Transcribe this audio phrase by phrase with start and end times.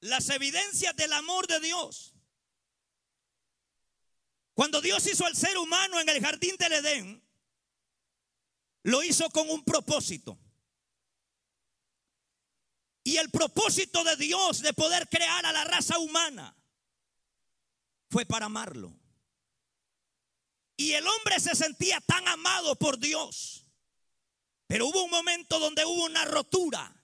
[0.00, 2.14] las evidencias del amor de Dios.
[4.54, 7.22] Cuando Dios hizo al ser humano en el jardín del Edén,
[8.82, 10.38] lo hizo con un propósito.
[13.04, 16.54] Y el propósito de Dios de poder crear a la raza humana
[18.10, 18.98] fue para amarlo.
[20.76, 23.64] Y el hombre se sentía tan amado por Dios.
[24.66, 26.94] Pero hubo un momento donde hubo una rotura.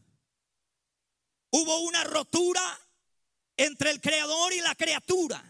[1.51, 2.84] Hubo una rotura
[3.57, 5.43] entre el creador y la criatura.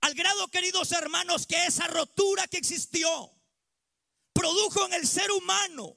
[0.00, 3.30] Al grado, queridos hermanos, que esa rotura que existió
[4.32, 5.96] produjo en el ser humano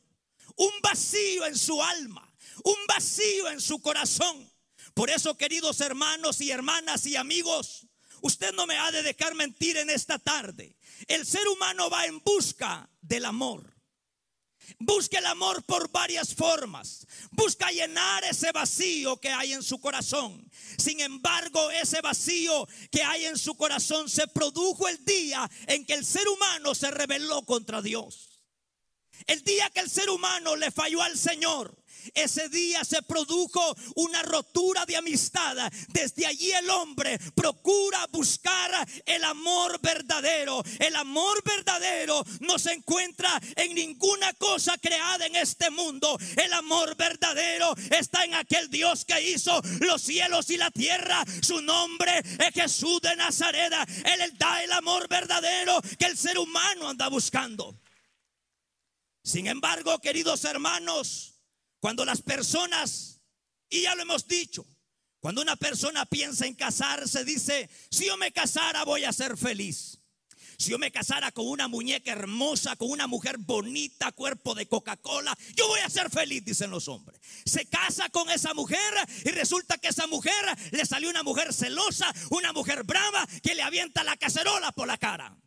[0.55, 2.33] un vacío en su alma,
[2.63, 4.51] un vacío en su corazón.
[4.93, 7.87] Por eso, queridos hermanos y hermanas y amigos,
[8.21, 10.77] usted no me ha de dejar mentir en esta tarde.
[11.07, 13.72] El ser humano va en busca del amor.
[14.79, 17.05] Busca el amor por varias formas.
[17.31, 20.49] Busca llenar ese vacío que hay en su corazón.
[20.77, 25.93] Sin embargo, ese vacío que hay en su corazón se produjo el día en que
[25.93, 28.41] el ser humano se rebeló contra Dios.
[29.27, 31.82] El día que el ser humano le falló al Señor.
[32.13, 35.55] Ese día se produjo una rotura de amistad.
[35.89, 40.63] Desde allí el hombre procura buscar el amor verdadero.
[40.79, 46.17] El amor verdadero no se encuentra en ninguna cosa creada en este mundo.
[46.35, 51.23] El amor verdadero está en aquel Dios que hizo los cielos y la tierra.
[51.41, 53.73] Su nombre es Jesús de Nazaret.
[54.05, 57.79] Él da el amor verdadero que el ser humano anda buscando.
[59.23, 61.32] Sin embargo, queridos hermanos,
[61.83, 63.19] cuando las personas,
[63.69, 64.65] y ya lo hemos dicho,
[65.19, 69.99] cuando una persona piensa en casarse, dice, si yo me casara voy a ser feliz.
[70.57, 75.37] Si yo me casara con una muñeca hermosa, con una mujer bonita, cuerpo de Coca-Cola,
[75.57, 77.19] yo voy a ser feliz, dicen los hombres.
[77.43, 78.79] Se casa con esa mujer
[79.25, 80.31] y resulta que esa mujer
[80.71, 84.97] le salió una mujer celosa, una mujer brava que le avienta la cacerola por la
[84.97, 85.37] cara.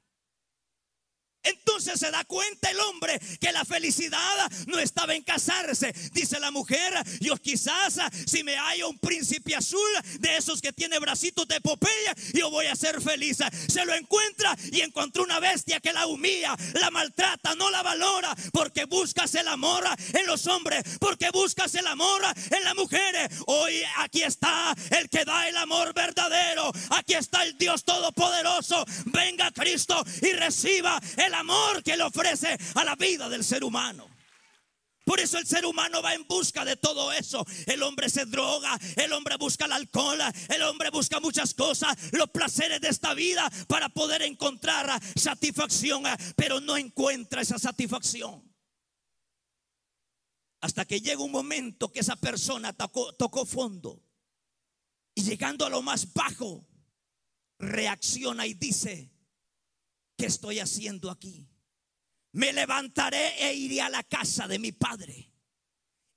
[1.47, 5.93] Entonces se da cuenta el hombre que la felicidad no estaba en casarse.
[6.13, 9.89] Dice la mujer, yo quizás si me hallo un príncipe azul
[10.19, 13.39] de esos que tiene bracitos de epopeya, yo voy a ser feliz.
[13.69, 18.35] Se lo encuentra y encontró una bestia que la humilla, la maltrata, no la valora,
[18.53, 23.29] porque buscas el amor en los hombres, porque buscas el amor en las mujeres.
[23.47, 26.73] Hoy aquí está el que da el amor verdadero.
[26.91, 28.85] Aquí está el Dios todopoderoso.
[29.07, 34.09] Venga Cristo y reciba el amor que le ofrece a la vida del ser humano.
[35.07, 37.47] Por eso el ser humano va en busca de todo eso.
[37.67, 42.29] El hombre se droga, el hombre busca el alcohol, el hombre busca muchas cosas, los
[42.31, 46.03] placeres de esta vida para poder encontrar satisfacción,
[46.35, 48.53] pero no encuentra esa satisfacción.
[50.61, 54.03] Hasta que llega un momento que esa persona tocó, tocó fondo
[55.15, 56.67] y llegando a lo más bajo,
[57.61, 59.16] reacciona y dice,
[60.17, 61.49] ¿qué estoy haciendo aquí?
[62.33, 65.33] Me levantaré e iré a la casa de mi padre.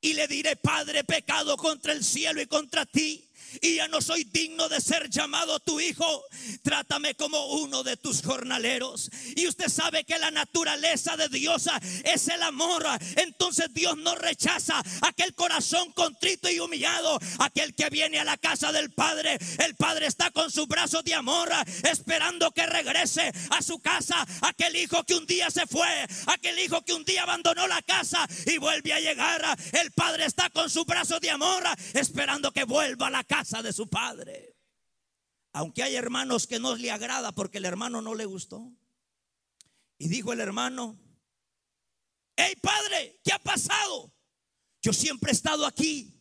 [0.01, 3.28] Y le diré, Padre, pecado contra el cielo y contra ti
[3.61, 6.23] y ya no soy digno de ser llamado tu hijo.
[6.63, 9.09] Trátame como uno de tus jornaleros.
[9.35, 11.69] Y usted sabe que la naturaleza de Dios
[12.03, 12.85] es el amor.
[13.15, 18.71] Entonces Dios no rechaza aquel corazón contrito y humillado, aquel que viene a la casa
[18.71, 19.37] del Padre.
[19.59, 21.49] El Padre está con sus brazos de amor
[21.83, 24.25] esperando que regrese a su casa.
[24.41, 25.87] Aquel hijo que un día se fue,
[26.27, 29.57] aquel hijo que un día abandonó la casa y vuelve a llegar.
[29.71, 33.73] El Padre está con sus brazos de amor esperando que vuelva a la casa de
[33.73, 34.55] su padre.
[35.53, 38.71] Aunque hay hermanos que no le agrada porque el hermano no le gustó.
[39.97, 40.97] Y dijo el hermano,
[42.35, 44.13] hey padre, ¿qué ha pasado?
[44.81, 46.13] Yo siempre he estado aquí.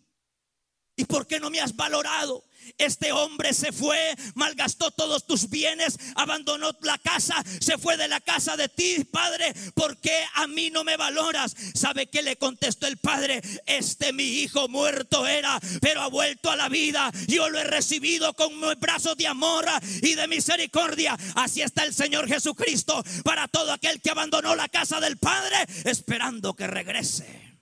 [0.96, 2.44] ¿Y por qué no me has valorado?
[2.76, 8.20] Este hombre se fue, malgastó todos tus bienes, abandonó la casa, se fue de la
[8.20, 11.54] casa de ti, Padre, ¿por qué a mí no me valoras?
[11.74, 13.40] ¿Sabe qué le contestó el Padre?
[13.66, 17.10] Este mi hijo muerto era, pero ha vuelto a la vida.
[17.26, 19.66] Yo lo he recibido con brazos de amor
[20.02, 21.16] y de misericordia.
[21.34, 26.54] Así está el Señor Jesucristo para todo aquel que abandonó la casa del Padre, esperando
[26.54, 27.58] que regrese.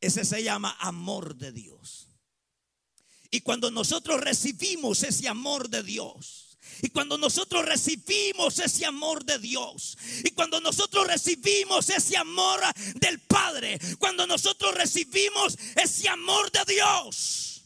[0.00, 2.13] Ese se llama amor de Dios.
[3.34, 9.40] Y cuando nosotros recibimos ese amor de Dios, y cuando nosotros recibimos ese amor de
[9.40, 12.60] Dios, y cuando nosotros recibimos ese amor
[12.94, 17.64] del Padre, cuando nosotros recibimos ese amor de Dios,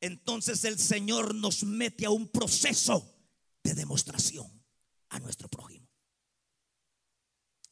[0.00, 3.12] entonces el Señor nos mete a un proceso
[3.64, 4.48] de demostración
[5.08, 5.88] a nuestro prójimo.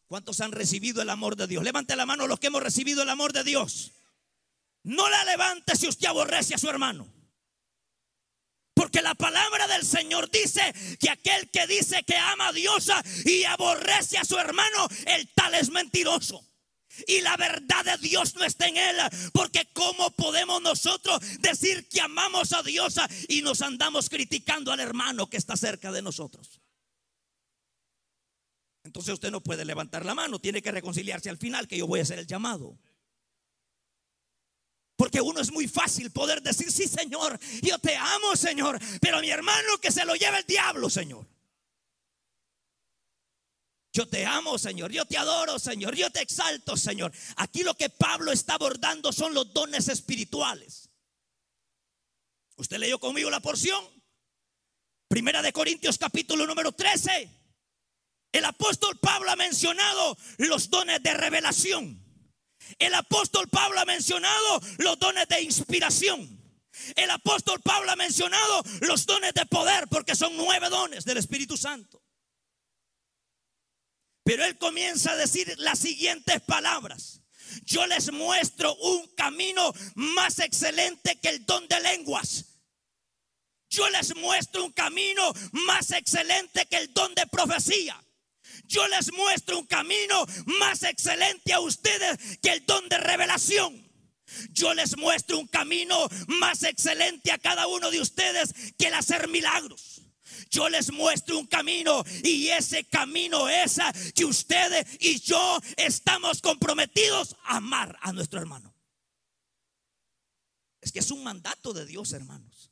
[0.08, 1.62] ¿Cuántos han recibido el amor de Dios?
[1.62, 3.92] Levante la mano los que hemos recibido el amor de Dios.
[4.84, 7.06] No la levante si usted aborrece a su hermano.
[8.74, 12.88] Porque la palabra del Señor dice que aquel que dice que ama a Dios
[13.24, 16.44] y aborrece a su hermano, el tal es mentiroso.
[17.06, 18.96] Y la verdad de Dios no está en él.
[19.32, 22.94] Porque ¿cómo podemos nosotros decir que amamos a Dios
[23.28, 26.60] y nos andamos criticando al hermano que está cerca de nosotros?
[28.84, 32.00] Entonces usted no puede levantar la mano, tiene que reconciliarse al final, que yo voy
[32.00, 32.78] a hacer el llamado.
[34.98, 39.30] Porque uno es muy fácil poder decir, sí Señor, yo te amo Señor, pero mi
[39.30, 41.24] hermano que se lo lleve el diablo Señor.
[43.92, 44.92] Yo te amo, Señor.
[44.92, 45.96] Yo te adoro, Señor.
[45.96, 47.12] Yo te exalto, Señor.
[47.36, 50.88] Aquí lo que Pablo está abordando son los dones espirituales.
[52.56, 53.84] ¿Usted leyó conmigo la porción?
[55.08, 57.28] Primera de Corintios capítulo número 13.
[58.30, 62.07] El apóstol Pablo ha mencionado los dones de revelación.
[62.78, 66.38] El apóstol Pablo ha mencionado los dones de inspiración.
[66.94, 71.56] El apóstol Pablo ha mencionado los dones de poder, porque son nueve dones del Espíritu
[71.56, 72.02] Santo.
[74.22, 77.22] Pero él comienza a decir las siguientes palabras.
[77.64, 82.44] Yo les muestro un camino más excelente que el don de lenguas.
[83.70, 88.02] Yo les muestro un camino más excelente que el don de profecía.
[88.68, 90.26] Yo les muestro un camino
[90.60, 93.88] más excelente a ustedes que el don de revelación.
[94.52, 99.26] Yo les muestro un camino más excelente a cada uno de ustedes que el hacer
[99.26, 99.98] milagros
[100.50, 103.78] yo les muestro un camino y ese camino es
[104.14, 108.74] que ustedes y yo estamos comprometidos a amar a nuestro hermano.
[110.80, 112.70] Es que es un mandato de Dios, hermanos.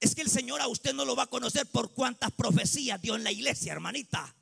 [0.00, 3.16] Es que el Señor a usted no lo va a conocer por cuántas profecías dio
[3.16, 4.36] en la iglesia, hermanita.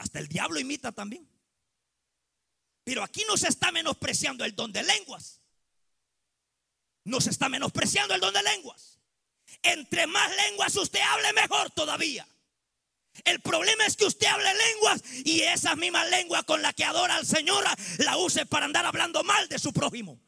[0.00, 1.28] Hasta el diablo imita también.
[2.84, 5.40] Pero aquí no se está menospreciando el don de lenguas
[7.04, 8.98] no se está menospreciando el don de lenguas.
[9.62, 12.26] Entre más lenguas usted hable, mejor todavía.
[13.24, 17.16] El problema es que usted hable lenguas y esas mismas lenguas con las que adora
[17.16, 17.64] al Señor
[17.98, 20.20] la use para andar hablando mal de su prójimo.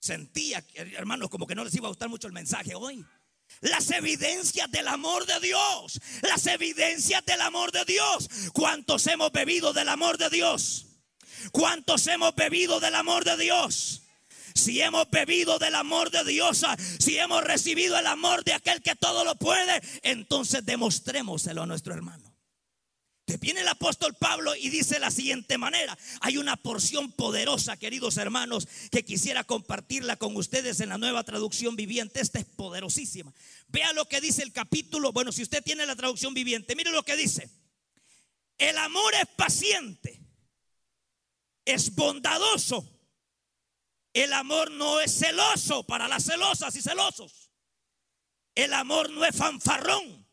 [0.00, 3.04] Sentía, hermanos, como que no les iba a gustar mucho el mensaje hoy.
[3.60, 6.00] Las evidencias del amor de Dios.
[6.22, 8.28] Las evidencias del amor de Dios.
[8.52, 10.86] ¿Cuántos hemos bebido del amor de Dios?
[11.52, 14.02] ¿Cuántos hemos bebido del amor de Dios?
[14.54, 16.64] Si hemos bebido del amor de Dios,
[17.00, 21.92] si hemos recibido el amor de aquel que todo lo puede, entonces demostrémoselo a nuestro
[21.92, 22.23] hermano.
[23.40, 25.96] Viene el apóstol Pablo y dice la siguiente manera.
[26.20, 31.76] Hay una porción poderosa, queridos hermanos, que quisiera compartirla con ustedes en la nueva traducción
[31.76, 32.20] viviente.
[32.20, 33.32] Esta es poderosísima.
[33.68, 35.12] Vea lo que dice el capítulo.
[35.12, 37.50] Bueno, si usted tiene la traducción viviente, mire lo que dice.
[38.58, 40.24] El amor es paciente
[41.64, 42.90] es bondadoso.
[44.12, 47.50] El amor no es celoso para las celosas y celosos.
[48.54, 50.23] El amor no es fanfarrón.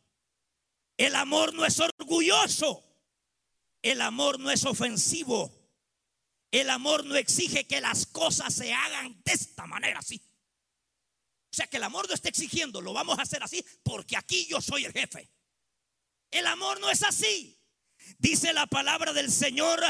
[1.01, 2.83] El amor no es orgulloso.
[3.81, 5.51] El amor no es ofensivo.
[6.51, 10.21] El amor no exige que las cosas se hagan de esta manera así.
[11.51, 14.45] O sea que el amor no está exigiendo, lo vamos a hacer así porque aquí
[14.45, 15.27] yo soy el jefe.
[16.30, 17.59] El amor no es así.
[18.19, 19.81] Dice la palabra del Señor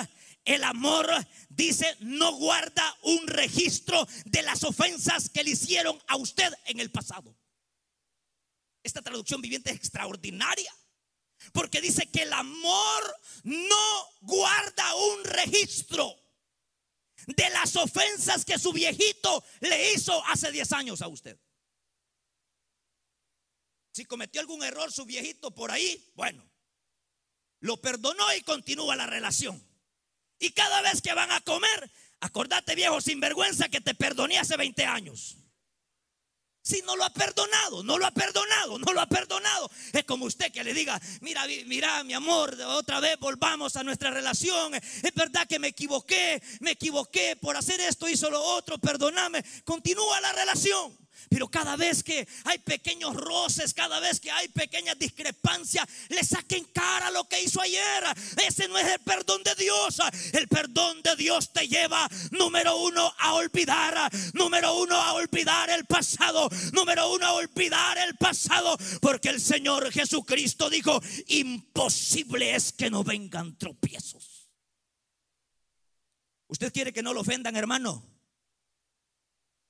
[0.46, 1.08] el amor,
[1.50, 6.90] dice, no guarda un registro de las ofensas que le hicieron a usted en el
[6.90, 7.38] pasado.
[8.82, 10.74] Esta traducción viviente es extraordinaria.
[11.54, 16.16] Porque dice que el amor no guarda un registro
[17.28, 21.38] de las ofensas que su viejito le hizo hace 10 años a usted.
[23.94, 26.50] Si cometió algún error su viejito por ahí, bueno,
[27.60, 29.62] lo perdonó y continúa la relación.
[30.40, 34.86] Y cada vez que van a comer, acordate viejo sinvergüenza que te perdoné hace 20
[34.86, 35.38] años.
[36.64, 39.70] Si no lo ha perdonado, no lo ha perdonado, no lo ha perdonado.
[39.94, 44.12] Es como usted que le diga, mira, mira, mi amor, otra vez volvamos a nuestra
[44.12, 44.76] relación.
[44.76, 49.44] Es verdad que me equivoqué, me equivoqué por hacer esto, hizo lo otro, perdóname.
[49.66, 51.01] Continúa la relación.
[51.30, 56.66] Pero cada vez que hay pequeños roces, cada vez que hay pequeñas discrepancias, le saquen
[56.74, 58.04] cara lo que hizo ayer.
[58.46, 59.98] Ese no es el perdón de Dios.
[60.34, 64.12] El perdón de Dios te lleva, número uno, a olvidar.
[64.34, 66.50] Número uno, a olvidar el pasado.
[66.74, 68.78] Número uno, a olvidar el pasado.
[69.02, 74.50] Porque el Señor Jesucristo dijo, imposible es que no vengan tropiezos.
[76.48, 78.11] ¿Usted quiere que no lo ofendan, hermano?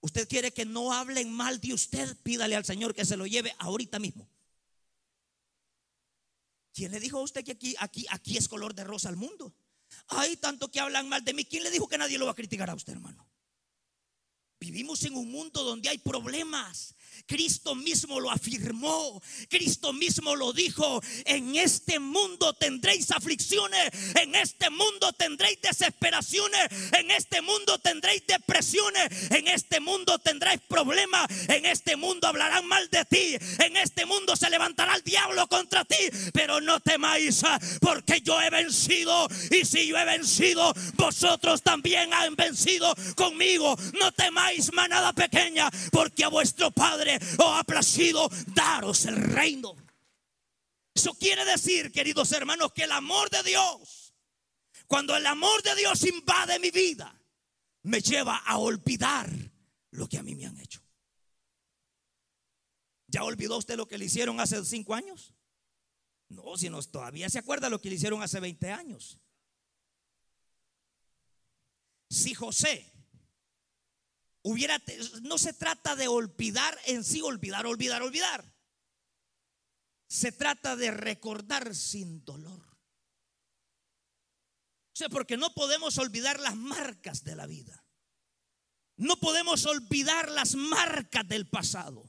[0.02, 3.54] Usted quiere que no hablen mal de usted, pídale al Señor que se lo lleve
[3.60, 4.28] ahorita mismo.
[6.74, 9.54] ¿Quién le dijo a usted que aquí, aquí, aquí es color de rosa al mundo?
[10.08, 11.46] Hay tanto que hablan mal de mí.
[11.46, 13.28] ¿Quién le dijo que nadie lo va a criticar a usted, hermano?
[14.60, 21.02] Vivimos en un mundo donde hay problemas, Cristo mismo lo afirmó, Cristo mismo lo dijo,
[21.26, 29.32] en este mundo tendréis aflicciones, en este mundo tendréis desesperaciones, en este mundo tendréis depresiones,
[29.32, 34.36] en este mundo tendréis problemas, en este mundo hablarán mal de ti, en este mundo
[34.36, 35.96] se levantará el diablo contra ti,
[36.34, 37.42] pero no temáis
[37.80, 44.12] porque yo he vencido y si yo he vencido, vosotros también han vencido conmigo, no
[44.12, 47.01] temáis manada pequeña, porque a vuestro Padre
[47.40, 49.76] o ha placido daros el reino.
[50.94, 54.14] Eso quiere decir, queridos hermanos, que el amor de Dios,
[54.88, 57.18] cuando el amor de Dios invade mi vida,
[57.84, 59.30] me lleva a olvidar
[59.92, 60.82] lo que a mí me han hecho.
[63.08, 65.34] ¿Ya olvidó usted lo que le hicieron hace cinco años?
[66.30, 69.20] No, si nos todavía se acuerda lo que le hicieron hace 20 años.
[72.10, 72.91] Si José
[74.44, 78.54] no se trata de olvidar en sí, olvidar, olvidar, olvidar.
[80.08, 82.60] Se trata de recordar sin dolor.
[84.94, 87.86] O sea, porque no podemos olvidar las marcas de la vida.
[88.98, 92.04] No podemos olvidar las marcas del pasado.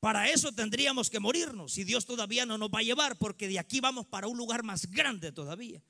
[0.00, 3.60] Para eso tendríamos que morirnos y Dios todavía no nos va a llevar porque de
[3.60, 5.80] aquí vamos para un lugar más grande todavía.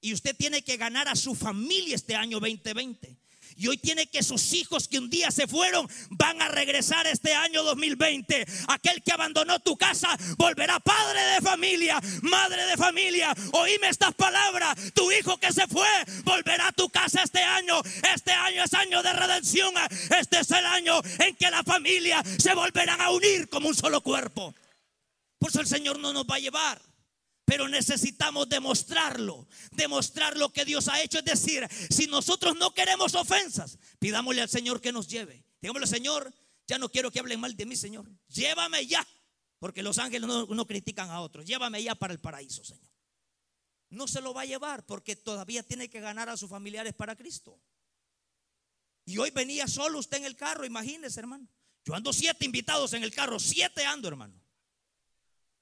[0.00, 3.18] Y usted tiene que ganar a su familia este año 2020.
[3.56, 7.34] Y hoy tiene que sus hijos que un día se fueron van a regresar este
[7.34, 8.46] año 2020.
[8.68, 13.34] Aquel que abandonó tu casa volverá padre de familia, madre de familia.
[13.52, 14.76] Oíme estas palabras.
[14.94, 15.88] Tu hijo que se fue
[16.24, 17.80] volverá a tu casa este año.
[18.14, 19.72] Este año es año de redención.
[20.18, 24.00] Este es el año en que la familia se volverán a unir como un solo
[24.00, 24.54] cuerpo.
[25.38, 26.93] Por eso el Señor no nos va a llevar.
[27.44, 31.18] Pero necesitamos demostrarlo, demostrar lo que Dios ha hecho.
[31.18, 35.44] Es decir, si nosotros no queremos ofensas, pidámosle al Señor que nos lleve.
[35.60, 36.32] Digámosle, Señor,
[36.66, 38.10] ya no quiero que hablen mal de mí, Señor.
[38.28, 39.06] Llévame ya,
[39.58, 41.44] porque los ángeles no, no critican a otros.
[41.44, 42.90] Llévame ya para el paraíso, Señor.
[43.90, 47.14] No se lo va a llevar porque todavía tiene que ganar a sus familiares para
[47.14, 47.60] Cristo.
[49.04, 51.46] Y hoy venía solo usted en el carro, imagínese, hermano.
[51.84, 54.43] Yo ando siete invitados en el carro, siete ando, hermano.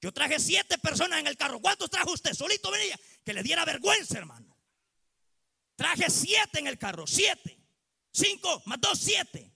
[0.03, 1.61] Yo traje siete personas en el carro.
[1.61, 2.35] ¿Cuántos trajo usted?
[2.35, 2.99] Solito venía.
[3.25, 4.55] Que le diera vergüenza, hermano.
[5.77, 7.07] Traje siete en el carro.
[7.07, 7.57] Siete.
[8.13, 9.55] Cinco más dos, siete.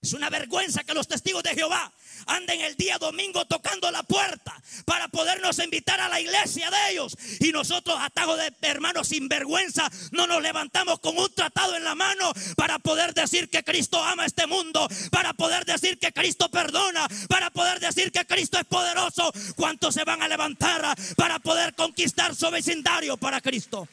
[0.00, 1.92] Es una vergüenza que los testigos de Jehová
[2.26, 4.54] anden el día domingo tocando la puerta
[4.84, 7.16] para podernos invitar a la iglesia de ellos.
[7.40, 11.94] Y nosotros, atajo de hermanos sin vergüenza, no nos levantamos con un tratado en la
[11.94, 17.06] mano para poder decir que Cristo ama este mundo, para poder decir que Cristo perdona,
[17.28, 19.32] para poder decir que Cristo es poderoso.
[19.56, 23.88] ¿Cuántos se van a levantar para poder conquistar su vecindario para Cristo?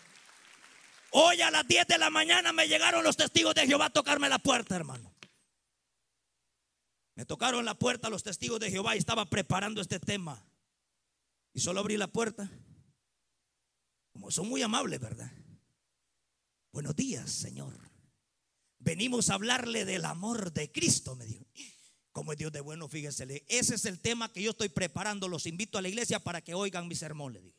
[1.12, 4.30] Hoy a las 10 de la mañana me llegaron los testigos de Jehová a tocarme
[4.30, 5.12] la puerta, hermano.
[7.15, 10.43] Me tocaron la puerta los testigos de Jehová y estaba preparando este tema.
[11.53, 12.50] Y solo abrí la puerta.
[14.12, 15.32] Como son muy amables, ¿verdad?
[16.72, 17.74] Buenos días, Señor.
[18.79, 21.46] Venimos a hablarle del amor de Cristo, me dijo.
[22.12, 23.43] Como es Dios de bueno, fíjense.
[23.48, 25.27] Ese es el tema que yo estoy preparando.
[25.27, 27.58] Los invito a la iglesia para que oigan mi sermón, le digo.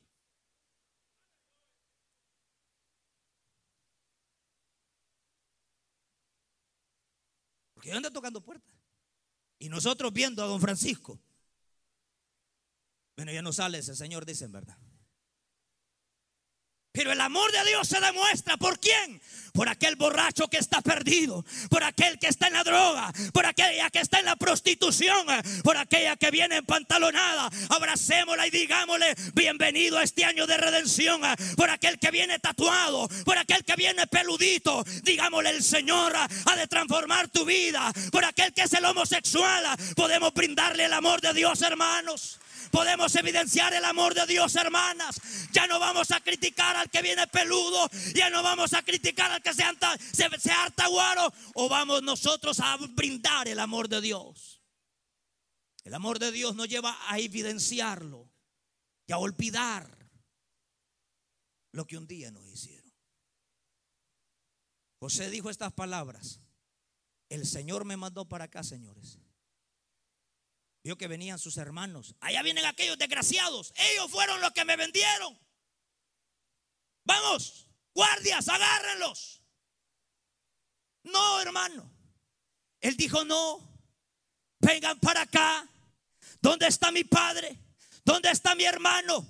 [7.74, 8.73] Porque yo ando tocando puertas.
[9.58, 11.20] Y nosotros viendo a don Francisco.
[13.16, 14.76] Bueno, ya no sale ese señor, dicen, ¿verdad?
[16.94, 19.20] Pero el amor de Dios se demuestra por quién?
[19.52, 23.90] Por aquel borracho que está perdido, por aquel que está en la droga, por aquella
[23.90, 25.26] que está en la prostitución,
[25.64, 27.50] por aquella que viene empantalonada.
[27.70, 31.20] Abracémosla y digámosle, bienvenido a este año de redención,
[31.56, 34.84] por aquel que viene tatuado, por aquel que viene peludito.
[35.02, 39.64] Digámosle, el Señor ha de transformar tu vida, por aquel que es el homosexual.
[39.96, 42.38] Podemos brindarle el amor de Dios, hermanos
[42.74, 45.20] podemos evidenciar el amor de Dios, hermanas.
[45.52, 49.40] Ya no vamos a criticar al que viene peludo, ya no vamos a criticar al
[49.40, 54.60] que se, harta, se, harta guaro, o vamos nosotros a brindar el amor de Dios.
[55.84, 58.28] El amor de Dios nos lleva a evidenciarlo
[59.06, 60.10] y a olvidar
[61.70, 62.92] lo que un día nos hicieron.
[64.98, 66.40] José dijo estas palabras.
[67.28, 69.18] El Señor me mandó para acá, señores.
[70.84, 72.14] Vio que venían sus hermanos.
[72.20, 73.72] Allá vienen aquellos desgraciados.
[73.74, 75.36] Ellos fueron los que me vendieron.
[77.04, 79.42] Vamos, guardias, agárrenlos.
[81.04, 81.90] No, hermano.
[82.80, 83.66] Él dijo, no,
[84.60, 85.66] vengan para acá.
[86.42, 87.58] ¿Dónde está mi padre?
[88.04, 89.26] ¿Dónde está mi hermano?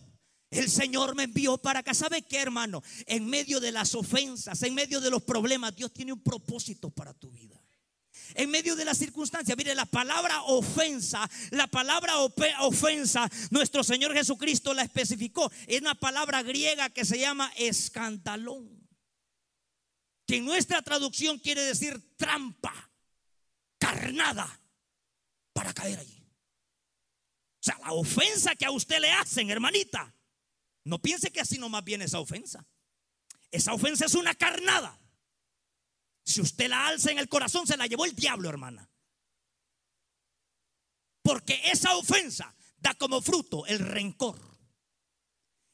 [0.51, 1.95] El Señor me envió para acá.
[1.95, 2.83] ¿Sabe qué, hermano?
[3.07, 7.15] En medio de las ofensas, en medio de los problemas, Dios tiene un propósito para
[7.15, 7.54] tu vida.
[8.35, 14.75] En medio de las circunstancias, mire, la palabra ofensa, la palabra ofensa, nuestro Señor Jesucristo
[14.75, 15.51] la especificó.
[15.67, 18.89] Es una palabra griega que se llama escandalón.
[20.27, 22.91] Que en nuestra traducción quiere decir trampa,
[23.79, 24.61] carnada,
[25.53, 26.25] para caer allí.
[27.61, 30.15] O sea, la ofensa que a usted le hacen, hermanita,
[30.85, 32.67] no piense que así nomás viene esa ofensa.
[33.51, 34.99] Esa ofensa es una carnada.
[36.25, 38.89] Si usted la alza en el corazón, se la llevó el diablo, hermana.
[41.23, 44.41] Porque esa ofensa da como fruto el rencor.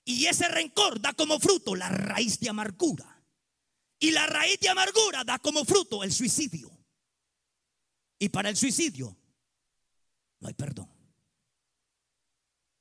[0.05, 3.25] Y ese rencor da como fruto la raíz de amargura.
[3.99, 6.71] Y la raíz de amargura da como fruto el suicidio.
[8.19, 9.17] Y para el suicidio
[10.41, 10.91] no hay perdón.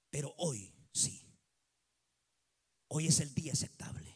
[0.10, 1.26] Pero hoy sí.
[2.88, 4.09] Hoy es el día aceptable.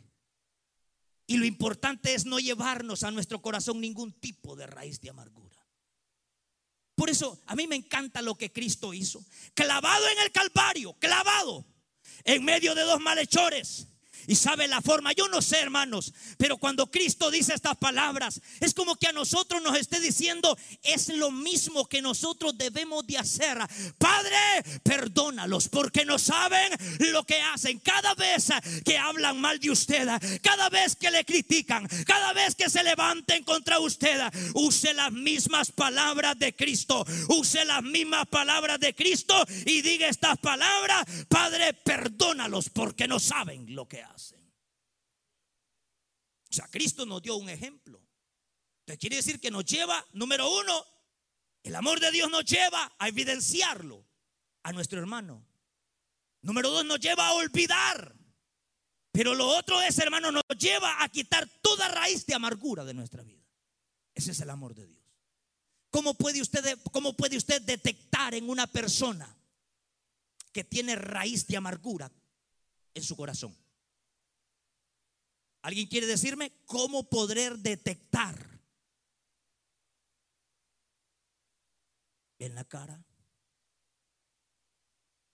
[1.34, 5.58] Y lo importante es no llevarnos a nuestro corazón ningún tipo de raíz de amargura.
[6.94, 9.26] Por eso a mí me encanta lo que Cristo hizo.
[9.56, 11.66] Clavado en el Calvario, clavado
[12.24, 13.88] en medio de dos malhechores
[14.28, 15.14] y sabe la forma.
[15.14, 19.62] Yo no sé, hermanos, pero cuando Cristo dice estas palabras, es como que a nosotros
[19.62, 23.58] nos esté diciendo, es lo mismo que nosotros debemos de hacer.
[23.98, 24.38] Padre,
[24.84, 27.80] perdónalos porque no saben lo que hacen.
[27.80, 28.48] Cada vez
[28.86, 30.08] que hablan mal de usted,
[30.42, 34.20] cada vez que le critican, cada vez que se levanten contra usted,
[34.54, 37.06] use las mismas palabras de Cristo.
[37.28, 43.74] Use las mismas palabras de Cristo y diga estas palabras, Padre, perdónalos porque no saben
[43.74, 44.13] lo que hacen.
[46.54, 48.00] O sea, Cristo nos dio un ejemplo.
[48.82, 50.86] Entonces quiere decir que nos lleva, número uno,
[51.64, 54.06] el amor de Dios nos lleva a evidenciarlo
[54.62, 55.44] a nuestro hermano.
[56.44, 58.16] Número dos, nos lleva a olvidar.
[59.12, 63.24] Pero lo otro es, hermano, nos lleva a quitar toda raíz de amargura de nuestra
[63.24, 63.44] vida.
[64.14, 65.04] Ese es el amor de Dios.
[65.90, 69.36] ¿Cómo puede usted, cómo puede usted detectar en una persona
[70.52, 72.12] que tiene raíz de amargura
[72.94, 73.58] en su corazón?
[75.64, 78.36] ¿Alguien quiere decirme cómo poder detectar
[82.38, 83.02] en la cara?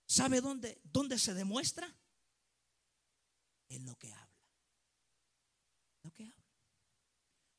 [0.06, 1.92] ¿Sabe dónde, dónde se demuestra?
[3.70, 4.44] En lo que habla.
[6.04, 6.46] Lo que habla.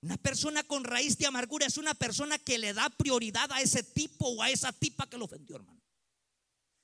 [0.03, 3.83] Una persona con raíz de amargura es una persona que le da prioridad a ese
[3.83, 5.80] tipo o a esa tipa que lo ofendió, hermano.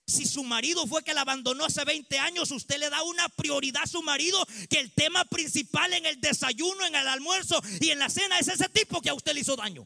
[0.08, 3.84] Si su marido fue que la abandonó hace 20 años, usted le da una prioridad
[3.84, 8.00] a su marido que el tema principal en el desayuno, en el almuerzo y en
[8.00, 9.86] la cena es ese tipo que a usted le hizo daño.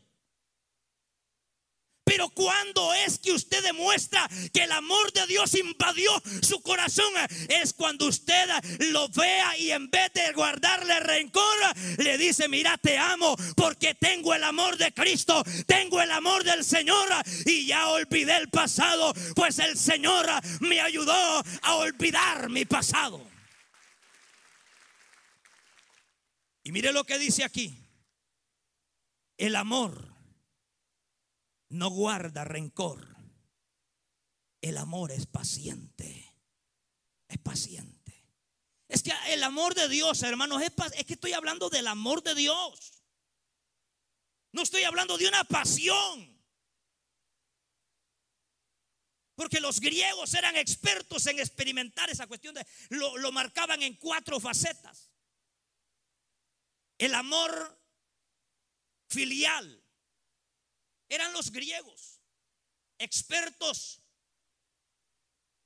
[2.11, 7.09] Pero cuando es que usted demuestra que el amor de Dios invadió su corazón,
[7.47, 8.49] es cuando usted
[8.91, 11.57] lo vea y en vez de guardarle rencor,
[11.99, 16.65] le dice, mira, te amo porque tengo el amor de Cristo, tengo el amor del
[16.65, 17.07] Señor
[17.45, 20.27] y ya olvidé el pasado, pues el Señor
[20.59, 23.25] me ayudó a olvidar mi pasado.
[26.61, 27.73] Y mire lo que dice aquí.
[29.37, 30.10] El amor
[31.71, 33.15] no guarda rencor.
[34.61, 36.37] El amor es paciente.
[37.27, 38.27] Es paciente.
[38.87, 42.35] Es que el amor de Dios, hermanos, es, es que estoy hablando del amor de
[42.35, 43.03] Dios.
[44.51, 46.39] No estoy hablando de una pasión.
[49.35, 54.39] Porque los griegos eran expertos en experimentar esa cuestión de lo, lo marcaban en cuatro
[54.41, 55.09] facetas.
[56.97, 57.81] El amor
[59.07, 59.80] filial,
[61.11, 62.21] eran los griegos,
[62.97, 64.01] expertos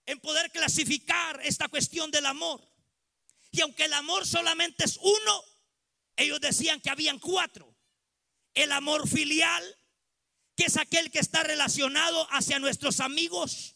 [0.07, 2.67] en poder clasificar esta cuestión del amor.
[3.51, 5.43] Y aunque el amor solamente es uno,
[6.15, 7.75] ellos decían que habían cuatro.
[8.55, 9.63] El amor filial,
[10.55, 13.75] que es aquel que está relacionado hacia nuestros amigos.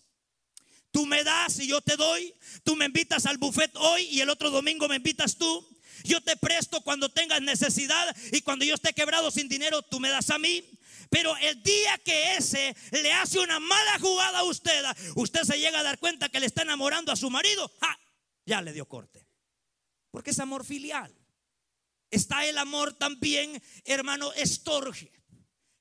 [0.92, 2.34] Tú me das y yo te doy.
[2.64, 5.80] Tú me invitas al buffet hoy y el otro domingo me invitas tú.
[6.04, 10.10] Yo te presto cuando tengas necesidad y cuando yo esté quebrado sin dinero, tú me
[10.10, 10.79] das a mí.
[11.10, 14.84] Pero el día que ese le hace una mala jugada a usted,
[15.16, 17.72] usted se llega a dar cuenta que le está enamorando a su marido,
[18.46, 19.28] ya le dio corte.
[20.12, 21.16] Porque es amor filial.
[22.12, 25.19] Está el amor también, hermano, estorge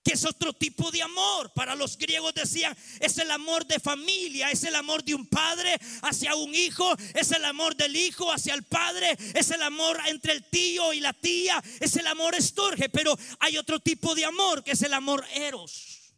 [0.09, 1.53] que es otro tipo de amor.
[1.53, 5.77] Para los griegos decían, es el amor de familia, es el amor de un padre
[6.01, 10.33] hacia un hijo, es el amor del hijo hacia el padre, es el amor entre
[10.33, 14.65] el tío y la tía, es el amor estorge, pero hay otro tipo de amor
[14.65, 16.15] que es el amor eros.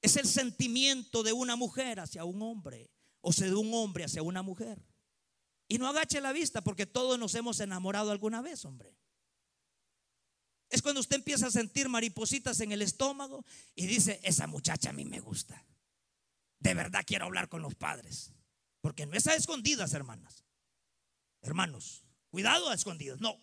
[0.00, 2.90] Es el sentimiento de una mujer hacia un hombre
[3.20, 4.84] o sea de un hombre hacia una mujer.
[5.68, 8.98] Y no agache la vista porque todos nos hemos enamorado alguna vez, hombre.
[10.72, 14.94] Es cuando usted empieza a sentir maripositas en el estómago y dice, esa muchacha a
[14.94, 15.62] mí me gusta.
[16.58, 18.32] De verdad quiero hablar con los padres.
[18.80, 20.44] Porque no es a escondidas, hermanas.
[21.42, 23.20] Hermanos, cuidado a escondidas.
[23.20, 23.36] No.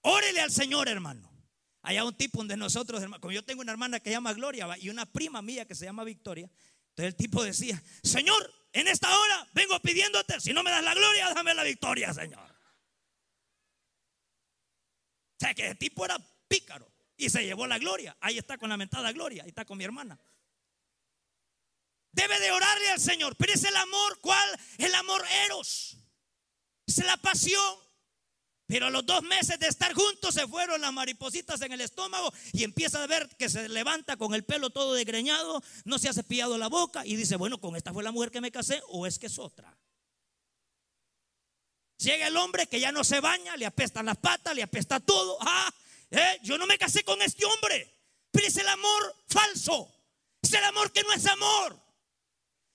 [0.00, 1.30] Órele al Señor, hermano.
[1.82, 4.88] Hay un tipo de nosotros, como yo tengo una hermana que se llama Gloria y
[4.88, 6.50] una prima mía que se llama Victoria.
[6.88, 10.94] Entonces el tipo decía, Señor, en esta hora vengo pidiéndote, si no me das la
[10.94, 12.55] gloria, dame la victoria, Señor.
[15.36, 16.18] O sea que el tipo era
[16.48, 18.16] pícaro y se llevó la gloria.
[18.20, 20.18] Ahí está con la mentada gloria, ahí está con mi hermana.
[22.12, 24.60] Debe de orarle al Señor, pero es el amor, ¿cuál?
[24.78, 25.98] El amor eros.
[26.86, 27.76] Es la pasión.
[28.66, 32.32] Pero a los dos meses de estar juntos se fueron las maripositas en el estómago
[32.52, 36.12] y empieza a ver que se levanta con el pelo todo degreñado, no se ha
[36.12, 39.06] cepillado la boca y dice, bueno, con esta fue la mujer que me casé o
[39.06, 39.76] es que es otra.
[41.98, 45.38] Llega el hombre que ya no se baña, le apestan las patas, le apesta todo.
[45.40, 45.72] Ah,
[46.10, 47.94] eh, yo no me casé con este hombre,
[48.30, 49.90] pero es el amor falso,
[50.42, 51.80] es el amor que no es amor,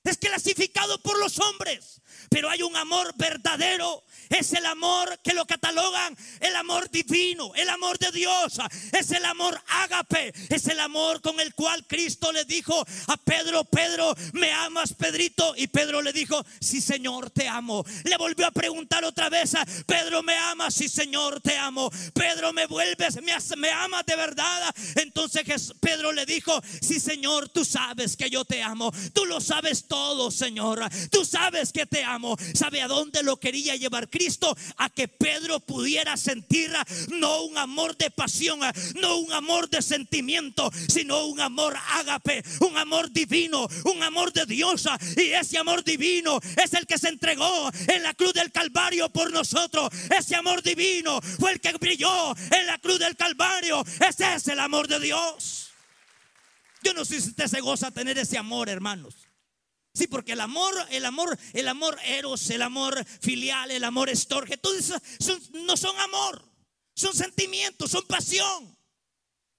[0.04, 5.46] es clasificado por los hombres, pero hay un amor verdadero es el amor que lo
[5.46, 8.60] catalogan el amor divino, el amor de Dios.
[8.98, 10.34] Es el amor ágape.
[10.50, 15.54] Es el amor con el cual Cristo le dijo a Pedro, Pedro, ¿me amas, Pedrito?
[15.58, 17.84] Y Pedro le dijo, sí, Señor, te amo.
[18.06, 19.54] Le volvió a preguntar otra vez,
[19.86, 20.76] Pedro, ¿me amas?
[20.76, 21.92] Sí, Señor, te amo.
[22.14, 23.22] Pedro, ¿me vuelves?
[23.22, 24.74] ¿Me, me amas de verdad?
[24.96, 28.94] Entonces Pedro le dijo, sí, Señor, tú sabes que yo te amo.
[29.14, 30.80] Tú lo sabes todo, Señor.
[31.12, 32.38] Tú sabes que te amo.
[32.54, 34.56] ¿Sabe a dónde lo quería llevar Cristo?
[34.78, 36.72] a que Pedro pudiera sentir
[37.10, 38.62] no un amor de pasión,
[39.02, 44.46] no un amor de sentimiento, sino un amor ágape, un amor divino, un amor de
[44.46, 44.88] Dios.
[45.18, 49.30] Y ese amor divino es el que se entregó en la cruz del Calvario por
[49.34, 49.90] nosotros.
[50.18, 53.84] Ese amor divino fue el que brilló en la cruz del Calvario.
[54.08, 55.68] Ese es el amor de Dios.
[56.82, 59.31] Yo no sé si usted se goza tener ese amor, hermanos.
[59.94, 64.58] Sí, porque el amor, el amor, el amor eros, el amor filial, el amor estorge,
[64.58, 64.96] todo eso
[65.54, 66.44] no son amor,
[66.94, 68.78] son sentimientos, son pasión.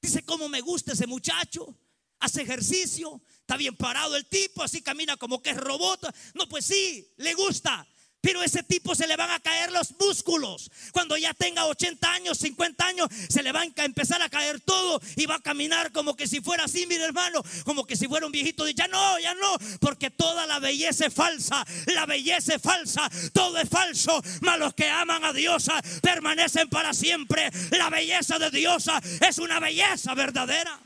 [0.00, 1.76] Dice, cómo me gusta ese muchacho,
[2.18, 6.14] hace ejercicio, está bien parado el tipo, así camina como que es robot.
[6.34, 7.86] No, pues sí, le gusta,
[8.22, 10.70] pero a ese tipo se le van a caer los músculos.
[10.92, 15.02] Cuando ya tenga 80 años, 50 años, se le va a empezar a caer todo
[15.16, 18.24] y va a caminar como que si fuera así, mi hermano, como que si fuera
[18.24, 18.64] un viejito.
[18.64, 21.66] De, ya no, ya no, porque toda la belleza es falsa.
[21.86, 24.22] La belleza es falsa, todo es falso.
[24.40, 25.66] Mas los que aman a Dios
[26.00, 27.50] permanecen para siempre.
[27.72, 28.86] La belleza de Dios
[29.20, 30.78] es una belleza verdadera.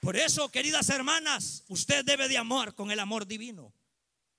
[0.00, 3.75] Por eso, queridas hermanas, usted debe de amar con el amor divino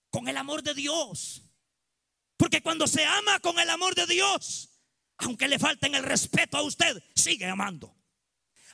[0.10, 1.44] con el amor de Dios.
[2.38, 4.70] Porque cuando se ama con el amor de Dios,
[5.18, 7.96] aunque le falten el respeto a usted, sigue amando.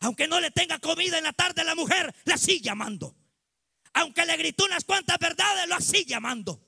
[0.02, 3.16] Aunque no le tenga comida en la tarde la mujer, la sigue amando.
[3.94, 6.68] Aunque le gritó unas cuantas verdades, lo sigue amando.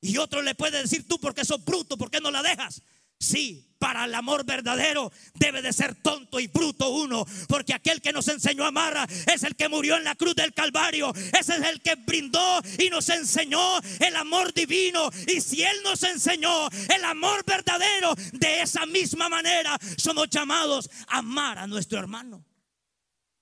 [0.00, 2.82] Y otro le puede decir tú porque sos bruto, ¿por qué no la dejas?
[3.20, 8.12] Sí, para el amor verdadero debe de ser tonto y bruto uno, porque aquel que
[8.12, 11.62] nos enseñó a amar es el que murió en la cruz del Calvario, ese es
[11.62, 15.10] el que brindó y nos enseñó el amor divino.
[15.26, 21.18] Y si Él nos enseñó el amor verdadero, de esa misma manera somos llamados a
[21.18, 22.42] amar a nuestro hermano.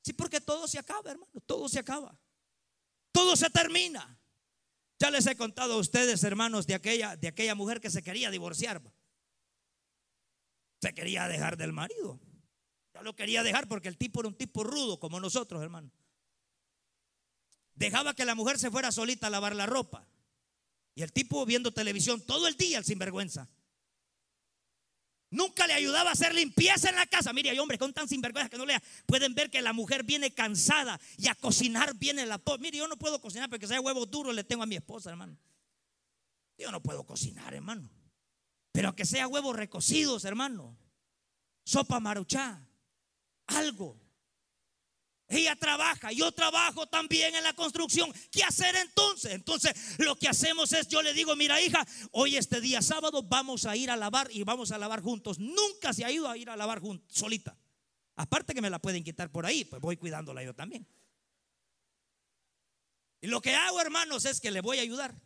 [0.02, 2.18] Sí, porque todo se acaba, hermano, todo se acaba,
[3.12, 4.18] todo se termina.
[4.98, 8.30] Ya les he contado a ustedes, hermanos, de aquella, de aquella mujer que se quería
[8.30, 8.82] divorciar
[10.80, 12.20] se quería dejar del marido.
[12.94, 15.90] Ya lo quería dejar porque el tipo era un tipo rudo como nosotros, hermano.
[17.74, 20.06] Dejaba que la mujer se fuera solita a lavar la ropa.
[20.94, 23.48] Y el tipo viendo televisión todo el día, el sinvergüenza.
[25.30, 27.32] Nunca le ayudaba a hacer limpieza en la casa.
[27.32, 30.32] Mire, hay hombres con tan sinvergüenza que no le pueden ver que la mujer viene
[30.32, 34.32] cansada y a cocinar viene la Mire, yo no puedo cocinar porque sea huevo duro
[34.32, 35.36] le tengo a mi esposa, hermano.
[36.56, 37.88] Yo no puedo cocinar, hermano.
[38.78, 40.78] Pero que sea huevos recocidos, hermano.
[41.64, 42.64] Sopa maruchá.
[43.48, 44.00] Algo.
[45.26, 48.14] Ella trabaja, yo trabajo también en la construcción.
[48.30, 49.32] ¿Qué hacer entonces?
[49.32, 53.66] Entonces, lo que hacemos es, yo le digo, mira hija, hoy este día sábado vamos
[53.66, 55.40] a ir a lavar y vamos a lavar juntos.
[55.40, 57.58] Nunca se ha ido a ir a lavar solita.
[58.14, 60.86] Aparte que me la pueden quitar por ahí, pues voy cuidándola yo también.
[63.20, 65.20] Y lo que hago, hermanos, es que le voy a ayudar.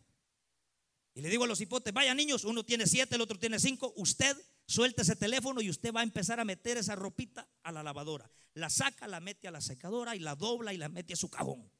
[1.15, 3.93] Y le digo a los hipotes, vaya niños, uno tiene siete, el otro tiene cinco,
[3.97, 7.83] usted suelta ese teléfono y usted va a empezar a meter esa ropita a la
[7.83, 8.29] lavadora.
[8.55, 11.29] La saca, la mete a la secadora y la dobla y la mete a su
[11.29, 11.71] cajón.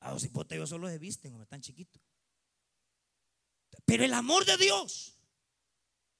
[0.00, 2.02] A los hipotes yo solo se visten como están chiquitos.
[3.86, 5.18] Pero el amor de Dios,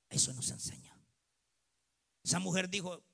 [0.09, 0.99] eso nos enseña.
[2.25, 3.05] Esa mujer dijo,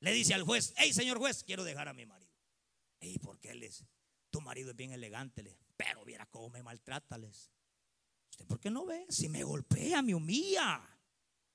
[0.00, 2.32] le dice al juez, hey señor juez, quiero dejar a mi marido.
[3.00, 3.84] ¿Y por qué les?
[4.30, 5.44] Tu marido es bien elegante,
[5.76, 7.50] pero viera cómo me maltrata, les.
[8.36, 9.06] ¿Usted por qué no ve?
[9.08, 10.86] Si me golpea, me humilla.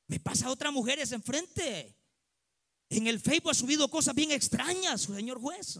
[0.07, 1.95] Me pasa a otras mujeres enfrente.
[2.89, 5.79] En el Facebook ha subido cosas bien extrañas, señor juez.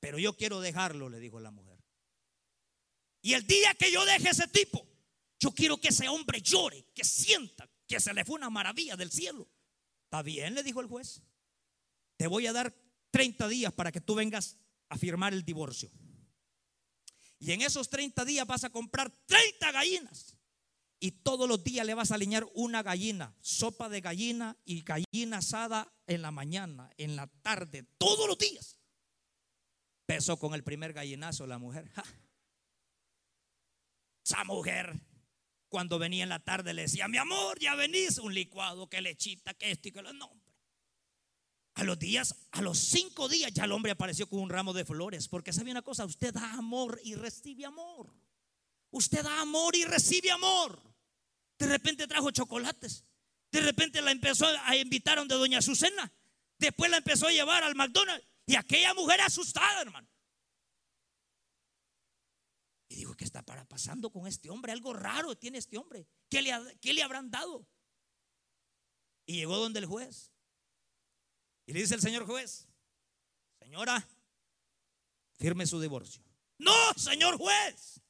[0.00, 1.78] Pero yo quiero dejarlo, le dijo la mujer.
[3.22, 4.84] Y el día que yo deje ese tipo,
[5.38, 9.12] yo quiero que ese hombre llore, que sienta que se le fue una maravilla del
[9.12, 9.48] cielo.
[10.04, 11.22] Está bien, le dijo el juez.
[12.16, 12.74] Te voy a dar
[13.12, 15.90] 30 días para que tú vengas a firmar el divorcio.
[17.38, 20.36] Y en esos 30 días vas a comprar 30 gallinas.
[21.00, 25.38] Y todos los días le vas a alinear una gallina, sopa de gallina y gallina
[25.38, 28.80] asada en la mañana, en la tarde, todos los días.
[30.06, 31.92] Pesó con el primer gallinazo la mujer.
[34.24, 34.98] Esa mujer,
[35.68, 39.54] cuando venía en la tarde, le decía: Mi amor, ya venís, un licuado, que lechita,
[39.54, 40.12] que esto y que lo.
[40.12, 40.32] No,
[41.78, 44.84] a los días, a los cinco días, ya el hombre apareció con un ramo de
[44.84, 45.28] flores.
[45.28, 48.12] Porque sabe una cosa: usted da amor y recibe amor.
[48.90, 50.82] Usted da amor y recibe amor.
[51.56, 53.04] De repente trajo chocolates.
[53.52, 56.12] De repente la empezó a invitar a donde doña Azucena.
[56.58, 58.26] Después la empezó a llevar al McDonald's.
[58.44, 60.08] Y aquella mujer asustada, hermano.
[62.88, 64.72] Y dijo, ¿qué está para pasando con este hombre?
[64.72, 66.08] Algo raro tiene este hombre.
[66.28, 67.68] ¿Qué le, qué le habrán dado?
[69.26, 70.32] Y llegó donde el juez.
[71.68, 72.66] Y le dice el señor juez,
[73.58, 74.08] señora,
[75.36, 76.22] firme su divorcio.
[76.56, 78.00] No, señor juez,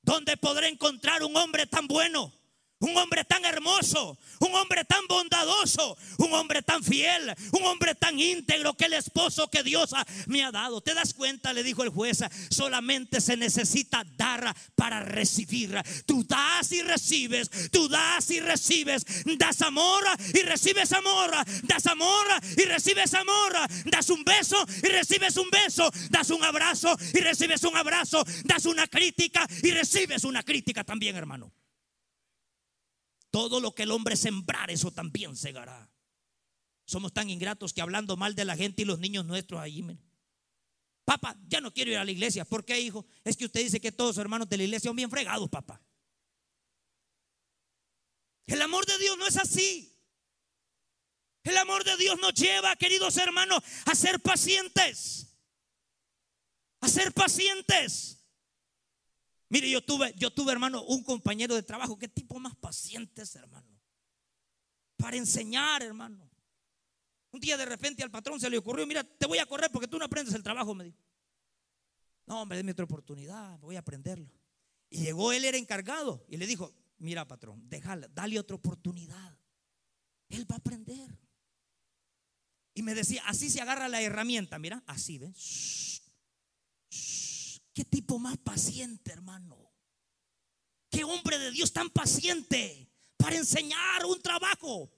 [0.00, 2.32] ¿dónde podré encontrar un hombre tan bueno?
[2.80, 8.18] Un hombre tan hermoso, un hombre tan bondadoso, un hombre tan fiel, un hombre tan
[8.18, 9.90] íntegro que el esposo que Dios
[10.26, 10.80] me ha dado.
[10.80, 11.52] ¿Te das cuenta?
[11.52, 15.78] Le dijo el juez, solamente se necesita dar para recibir.
[16.06, 19.04] Tú das y recibes, tú das y recibes,
[19.36, 21.32] das amor y recibes amor,
[21.64, 23.52] das amor y recibes amor,
[23.84, 28.64] das un beso y recibes un beso, das un abrazo y recibes un abrazo, das
[28.64, 31.52] una crítica y recibes una crítica también, hermano.
[33.30, 35.90] Todo lo que el hombre sembrar, eso también segará.
[36.84, 39.84] Somos tan ingratos que hablando mal de la gente y los niños nuestros ahí.
[41.04, 42.44] Papá, ya no quiero ir a la iglesia.
[42.44, 43.06] ¿Por qué, hijo?
[43.24, 45.82] Es que usted dice que todos los hermanos de la iglesia son bien fregados, papá.
[48.46, 49.96] El amor de Dios no es así.
[51.44, 55.36] El amor de Dios nos lleva, queridos hermanos, a ser pacientes.
[56.80, 58.19] A ser pacientes.
[59.50, 61.98] Mire, yo tuve, yo tuve, hermano, un compañero de trabajo.
[61.98, 63.68] Qué tipo más paciente es, hermano.
[64.96, 66.30] Para enseñar, hermano.
[67.32, 69.88] Un día de repente al patrón se le ocurrió, mira, te voy a correr porque
[69.88, 70.98] tú no aprendes el trabajo, me dijo.
[72.26, 74.32] No, hombre, déme otra oportunidad, voy a aprenderlo.
[74.88, 79.36] Y llegó, él era encargado y le dijo, mira, patrón, déjale, dale otra oportunidad.
[80.28, 81.18] Él va a aprender.
[82.74, 86.02] Y me decía, así se agarra la herramienta, mira, así, ¿ves?
[87.72, 89.70] Qué tipo más paciente, hermano.
[90.90, 94.90] Qué hombre de Dios tan paciente para enseñar un trabajo.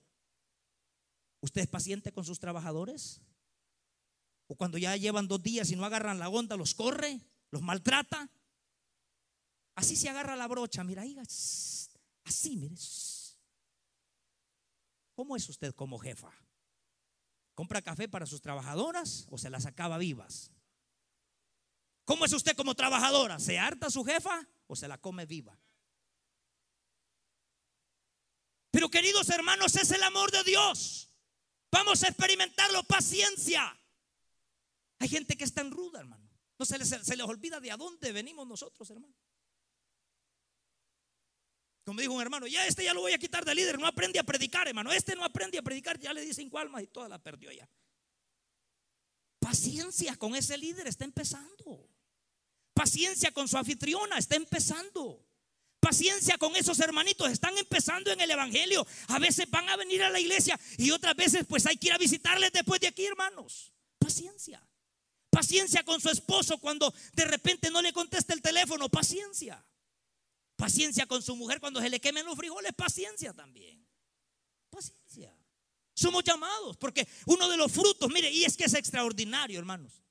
[1.40, 3.20] ¿Usted es paciente con sus trabajadores?
[4.46, 8.30] ¿O cuando ya llevan dos días y no agarran la onda, los corre, los maltrata?
[9.74, 11.18] Así se agarra la brocha, mira, ahí,
[12.24, 12.76] así, mire.
[15.14, 16.32] ¿Cómo es usted como jefa?
[17.54, 20.51] ¿Compra café para sus trabajadoras o se las acaba vivas?
[22.04, 23.38] ¿Cómo es usted como trabajadora?
[23.38, 25.58] ¿Se harta su jefa o se la come viva?
[28.70, 31.10] Pero queridos hermanos, es el amor de Dios.
[31.70, 33.78] Vamos a experimentarlo, paciencia.
[34.98, 36.28] Hay gente que es tan ruda, hermano.
[36.58, 39.14] No se les, se les olvida de a dónde venimos nosotros, hermano.
[41.84, 44.18] Como dijo un hermano, ya este ya lo voy a quitar de líder, no aprende
[44.18, 44.92] a predicar, hermano.
[44.92, 47.68] Este no aprende a predicar, ya le di cinco almas y toda la perdió ya.
[49.40, 51.91] Paciencia con ese líder está empezando.
[52.74, 55.24] Paciencia con su anfitriona está empezando.
[55.80, 58.86] Paciencia con esos hermanitos, están empezando en el Evangelio.
[59.08, 61.92] A veces van a venir a la iglesia y otras veces pues hay que ir
[61.92, 63.72] a visitarles después de aquí, hermanos.
[63.98, 64.64] Paciencia.
[65.28, 68.88] Paciencia con su esposo cuando de repente no le contesta el teléfono.
[68.88, 69.64] Paciencia.
[70.56, 72.72] Paciencia con su mujer cuando se le quemen los frijoles.
[72.74, 73.84] Paciencia también.
[74.70, 75.36] Paciencia.
[75.94, 80.01] Somos llamados porque uno de los frutos, mire, y es que es extraordinario, hermanos.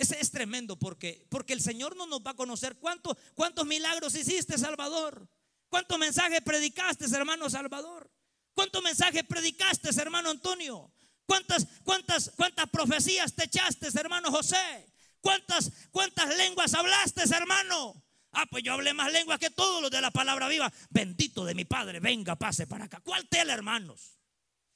[0.00, 2.78] Ese es tremendo porque, porque el Señor no nos va a conocer.
[2.78, 5.28] ¿Cuántos, ¿Cuántos milagros hiciste, Salvador?
[5.68, 8.10] ¿Cuántos mensajes predicaste, hermano Salvador?
[8.54, 10.90] ¿Cuántos mensajes predicaste, hermano Antonio?
[11.26, 14.90] ¿Cuántas, cuántas, cuántas profecías te echaste, hermano José?
[15.20, 18.02] ¿Cuántas, cuántas lenguas hablaste, hermano?
[18.32, 20.72] Ah, pues yo hablé más lenguas que todos los de la palabra viva.
[20.88, 23.00] Bendito de mi Padre, venga, pase para acá.
[23.04, 24.18] ¿Cuál tela, hermanos?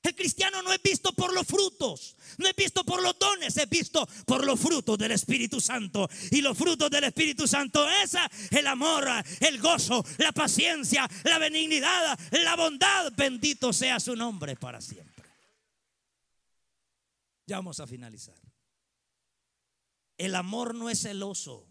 [0.04, 3.68] El cristiano no es visto por los frutos, no es visto por los dones, es
[3.70, 6.06] visto por los frutos del Espíritu Santo.
[6.30, 8.14] Y los frutos del Espíritu Santo es
[8.50, 9.08] el amor,
[9.40, 13.14] el gozo, la paciencia, la benignidad, la bondad.
[13.16, 15.24] Bendito sea su nombre para siempre.
[17.46, 18.38] Ya vamos a finalizar.
[20.18, 21.66] El amor no es celoso.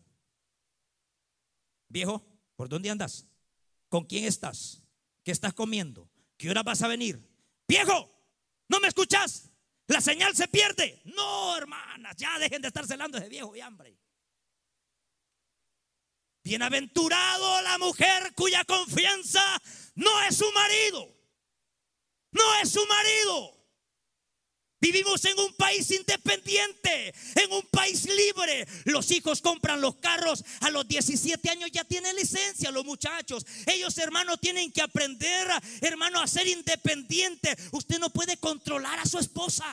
[1.88, 3.28] Viejo, ¿por dónde andas?
[3.90, 4.82] ¿Con quién estás?
[5.22, 6.10] ¿Qué estás comiendo?
[6.36, 7.30] ¿Qué hora vas a venir?
[7.68, 8.13] Viejo,
[8.74, 9.52] ¿no me escuchas?
[9.86, 11.00] La señal se pierde.
[11.06, 13.96] No, hermanas, ya dejen de estar celando ese viejo y hambre.
[16.44, 19.44] Bienaventurado la mujer cuya confianza
[19.94, 21.08] no es su marido.
[22.32, 23.63] No es su marido.
[24.84, 28.68] Vivimos en un país independiente, en un país libre.
[28.84, 33.46] Los hijos compran los carros a los 17 años, ya tienen licencia los muchachos.
[33.66, 35.48] Ellos, hermano, tienen que aprender,
[35.80, 37.56] hermano, a ser independiente.
[37.72, 39.66] Usted no puede controlar a su esposa.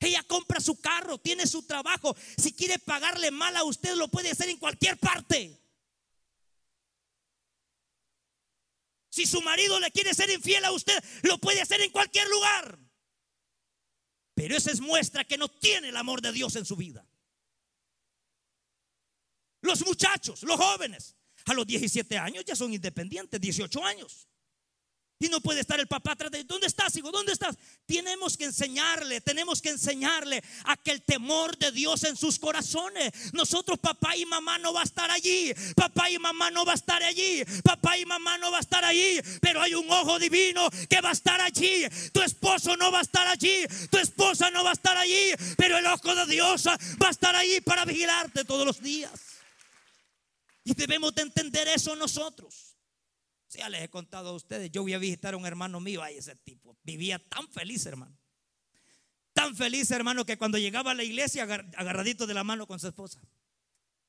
[0.00, 2.14] Ella compra su carro, tiene su trabajo.
[2.36, 5.58] Si quiere pagarle mal a usted, lo puede hacer en cualquier parte.
[9.08, 12.91] Si su marido le quiere ser infiel a usted, lo puede hacer en cualquier lugar.
[14.34, 17.06] Pero esa es muestra que no tiene el amor de Dios en su vida.
[19.60, 21.16] Los muchachos, los jóvenes,
[21.46, 24.28] a los 17 años ya son independientes, 18 años.
[25.22, 27.12] Y no puede estar el papá atrás de, ¿dónde estás, hijo?
[27.12, 27.56] ¿Dónde estás?
[27.86, 33.12] Tenemos que enseñarle, tenemos que enseñarle a que el temor de Dios en sus corazones.
[33.32, 35.54] Nosotros, papá y mamá, no va a estar allí.
[35.76, 37.44] Papá y mamá no va a estar allí.
[37.62, 39.20] Papá y mamá no va a estar allí.
[39.40, 41.84] Pero hay un ojo divino que va a estar allí.
[42.12, 43.64] Tu esposo no va a estar allí.
[43.92, 45.34] Tu esposa no va a estar allí.
[45.56, 49.12] Pero el ojo de Dios va a estar allí para vigilarte todos los días.
[50.64, 52.71] Y debemos de entender eso nosotros.
[53.54, 56.16] Ya les he contado a ustedes, yo voy a visitar a un hermano mío, ay,
[56.16, 58.16] ese tipo, vivía tan feliz, hermano.
[59.34, 62.88] Tan feliz, hermano, que cuando llegaba a la iglesia, agarradito de la mano con su
[62.88, 63.20] esposa,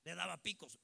[0.04, 0.78] le daba picos.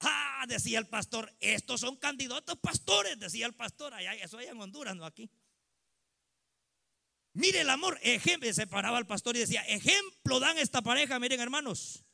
[0.00, 4.60] Ah, decía el pastor, estos son candidatos pastores, decía el pastor, allá, eso allá en
[4.60, 5.30] Honduras, no aquí.
[7.32, 11.40] Mire el amor, ejemplo, se paraba el pastor y decía, ejemplo dan esta pareja, miren
[11.40, 12.05] hermanos,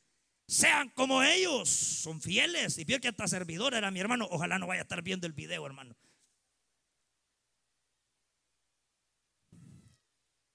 [0.47, 2.77] sean como ellos, son fieles.
[2.77, 4.27] Y vio que hasta servidor era mi hermano.
[4.29, 5.95] Ojalá no vaya a estar viendo el video, hermano.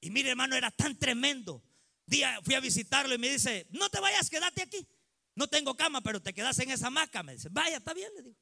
[0.01, 1.62] Y mire, hermano, era tan tremendo.
[2.07, 4.87] Día fui a visitarlo y me dice, no te vayas, quédate aquí.
[5.35, 7.22] No tengo cama, pero te quedas en esa hamaca.
[7.22, 8.37] Me dice, vaya, está bien, le digo.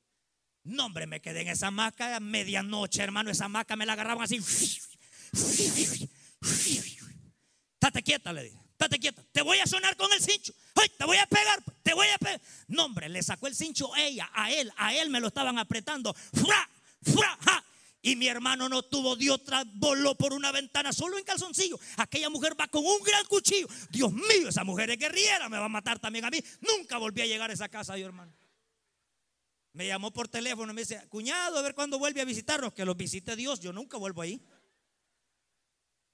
[0.62, 3.30] No, hombre, me quedé en esa hamaca a medianoche, hermano.
[3.30, 4.36] Esa hamaca me la agarraban así.
[7.74, 8.65] Estate quieta, le dije.
[8.76, 9.24] Estate quieta.
[9.32, 10.52] Te voy a sonar con el cincho.
[10.74, 11.62] Ay, te voy a pegar.
[11.82, 12.40] Te voy a pegar.
[12.68, 16.12] No, hombre, le sacó el cincho ella, a él, a él me lo estaban apretando.
[16.12, 16.68] ¡Fra!
[17.02, 17.64] ¡Fra!
[18.02, 21.80] Y mi hermano no tuvo otra, voló por una ventana solo en calzoncillo.
[21.96, 23.66] Aquella mujer va con un gran cuchillo.
[23.90, 26.38] Dios mío, esa mujer es guerrillera, me va a matar también a mí.
[26.60, 28.32] Nunca volví a llegar a esa casa yo, hermano.
[29.72, 32.74] Me llamó por teléfono y me dice, cuñado, a ver cuándo vuelve a visitarnos.
[32.74, 34.40] Que los visite Dios, yo nunca vuelvo ahí.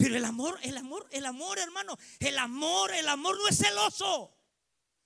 [0.02, 4.36] Pero el amor, el amor, el amor, hermano, el amor, el amor no es celoso.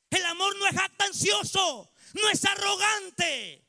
[0.08, 3.62] El amor no es jactancioso, no es arrogante.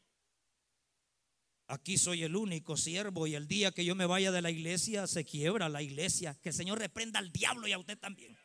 [1.67, 5.05] Aquí soy el único siervo y el día que yo me vaya de la iglesia
[5.05, 6.39] se quiebra la iglesia.
[6.41, 8.37] Que el Señor reprenda al diablo y a usted también.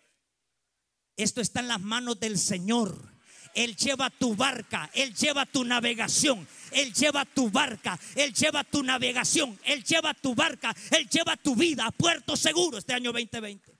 [1.16, 3.11] Esto está en las manos del Señor.
[3.54, 8.82] Él lleva tu barca, Él lleva tu navegación, Él lleva tu barca, Él lleva tu
[8.82, 13.76] navegación, Él lleva tu barca, Él lleva tu vida a puerto seguro este año 2020.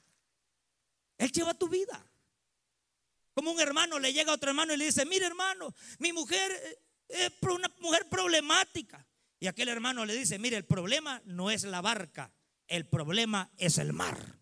[1.18, 2.04] Él lleva tu vida.
[3.34, 6.52] Como un hermano le llega a otro hermano y le dice, mire hermano, mi mujer
[7.08, 9.06] es una mujer problemática.
[9.40, 12.32] Y aquel hermano le dice, mire, el problema no es la barca,
[12.68, 14.41] el problema es el mar.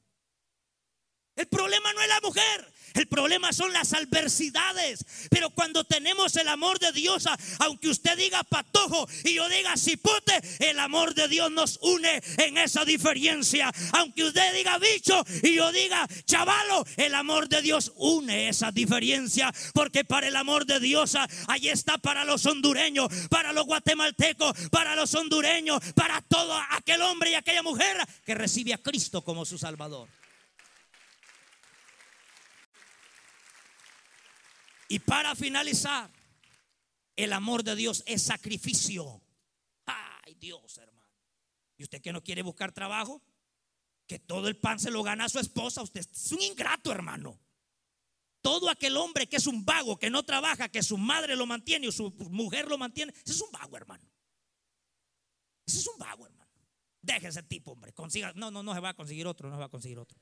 [1.41, 5.07] El problema no es la mujer, el problema son las adversidades.
[5.31, 7.25] Pero cuando tenemos el amor de Dios,
[7.61, 12.59] aunque usted diga patojo y yo diga cipote, el amor de Dios nos une en
[12.59, 13.73] esa diferencia.
[13.93, 19.51] Aunque usted diga bicho y yo diga chavalo, el amor de Dios une esa diferencia.
[19.73, 21.17] Porque para el amor de Dios,
[21.49, 27.31] ahí está para los hondureños, para los guatemaltecos, para los hondureños, para todo aquel hombre
[27.31, 30.20] y aquella mujer que recibe a Cristo como su Salvador.
[34.91, 36.11] Y para finalizar,
[37.15, 39.23] el amor de Dios es sacrificio.
[39.87, 41.09] Ay, Dios, hermano.
[41.77, 43.23] ¿Y usted que no quiere buscar trabajo?
[44.09, 45.81] Que todo el pan se lo gana a su esposa.
[45.81, 47.39] Usted es un ingrato, hermano.
[48.43, 51.87] Todo aquel hombre que es un vago, que no trabaja, que su madre lo mantiene
[51.87, 54.11] o su mujer lo mantiene, ese es un vago, hermano.
[55.67, 56.51] Ese es un vago, hermano.
[57.01, 57.93] Deje ese tipo, hombre.
[57.93, 58.33] Consiga.
[58.35, 60.19] No, no, no se va a conseguir otro, no se va a conseguir otro.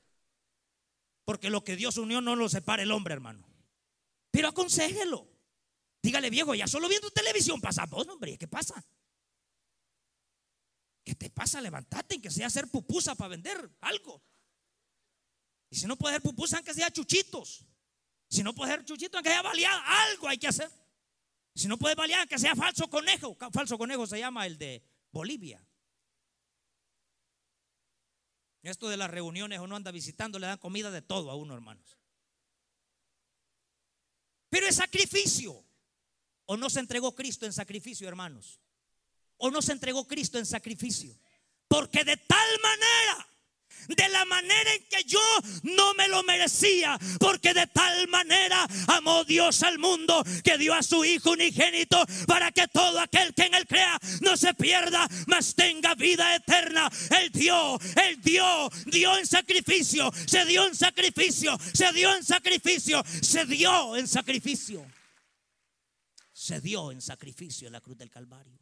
[1.25, 3.48] Porque lo que Dios unió no lo separa el hombre, hermano.
[4.31, 5.27] Pero aconsejelo.
[6.01, 8.37] Dígale, viejo, ya solo viendo televisión pasa vos, hombre.
[8.37, 8.83] ¿Qué pasa?
[11.03, 11.59] ¿Qué te pasa?
[11.61, 14.23] Levantate, en que sea hacer pupusa para vender algo.
[15.69, 17.65] Y si no puede hacer pupusa, aunque sea chuchitos.
[18.29, 20.69] Si no puede hacer chuchitos, aunque sea baleada, algo hay que hacer.
[21.55, 23.35] Si no puede balear, aunque sea falso conejo.
[23.51, 25.65] Falso conejo se llama el de Bolivia.
[28.61, 31.98] Esto de las reuniones uno anda visitando, le dan comida de todo a uno, hermanos.
[34.49, 35.63] Pero es sacrificio.
[36.45, 38.59] ¿O no se entregó Cristo en sacrificio, hermanos?
[39.37, 41.15] ¿O no se entregó Cristo en sacrificio?
[41.67, 43.28] Porque de tal manera
[43.87, 45.19] de la manera en que yo
[45.63, 50.83] no me lo merecía, porque de tal manera amó Dios al mundo que dio a
[50.83, 55.55] su Hijo unigénito para que todo aquel que en él crea no se pierda, mas
[55.55, 56.89] tenga vida eterna.
[57.21, 63.03] Él dio, él dio, dio en sacrificio, se dio en sacrificio, se dio en sacrificio,
[63.21, 64.85] se dio en sacrificio.
[66.31, 68.57] Se dio en sacrificio en la cruz del Calvario.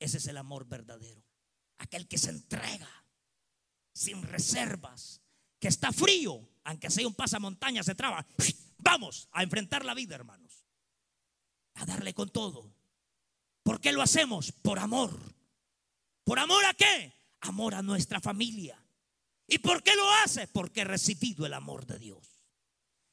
[0.00, 1.22] Ese es el amor verdadero.
[1.78, 2.99] Aquel que se entrega
[3.92, 5.20] sin reservas,
[5.58, 8.26] que está frío, aunque sea un pasamontaña, se traba.
[8.78, 10.64] Vamos a enfrentar la vida, hermanos.
[11.74, 12.74] A darle con todo.
[13.62, 14.52] ¿Por qué lo hacemos?
[14.52, 15.18] Por amor.
[16.24, 17.12] ¿Por amor a qué?
[17.40, 18.82] Amor a nuestra familia.
[19.46, 20.46] ¿Y por qué lo hace?
[20.46, 22.46] Porque he recibido el amor de Dios.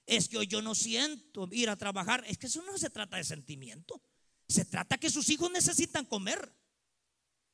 [0.06, 2.24] Es que hoy yo no siento ir a trabajar.
[2.28, 4.02] Es que eso no se trata de sentimiento.
[4.48, 6.54] Se trata que sus hijos necesitan comer.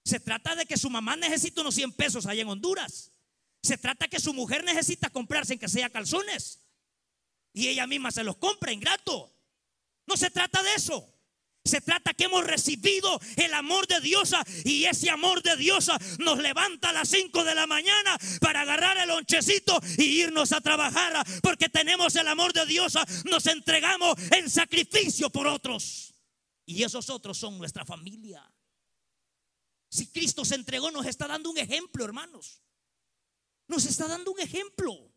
[0.04, 3.13] Se trata de que su mamá necesita unos 100 pesos allá en Honduras.
[3.64, 6.60] Se trata que su mujer necesita comprarse en que sea calzones.
[7.54, 9.34] Y ella misma se los compra, ingrato.
[10.06, 11.10] No se trata de eso.
[11.66, 14.34] Se trata que hemos recibido el amor de Dios
[14.66, 15.90] y ese amor de Dios
[16.20, 20.60] nos levanta a las 5 de la mañana para agarrar el lonchecito y irnos a
[20.60, 26.14] trabajar porque tenemos el amor de Dios, nos entregamos en sacrificio por otros.
[26.66, 28.44] Y esos otros son nuestra familia.
[29.90, 32.62] Si Cristo se entregó, nos está dando un ejemplo, hermanos.
[33.74, 35.12] Nos está dando un ejemplo.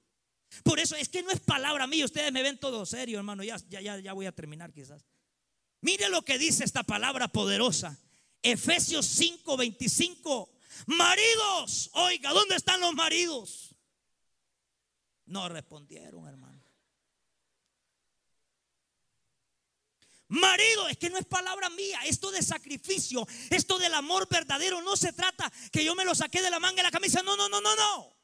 [0.62, 2.06] Por eso es que no es palabra mía.
[2.06, 3.44] Ustedes me ven todo serio, hermano.
[3.44, 5.04] Ya, ya, ya voy a terminar quizás.
[5.82, 8.00] Mire lo que dice esta palabra poderosa.
[8.42, 10.50] Efesios 5, 25.
[10.86, 13.74] Maridos, oiga, ¿dónde están los maridos?
[15.26, 16.64] No respondieron, hermano.
[20.28, 22.00] Marido, es que no es palabra mía.
[22.06, 26.40] Esto de sacrificio, esto del amor verdadero, no se trata que yo me lo saqué
[26.40, 27.22] de la manga de la camisa.
[27.22, 28.15] No, no, no, no, no.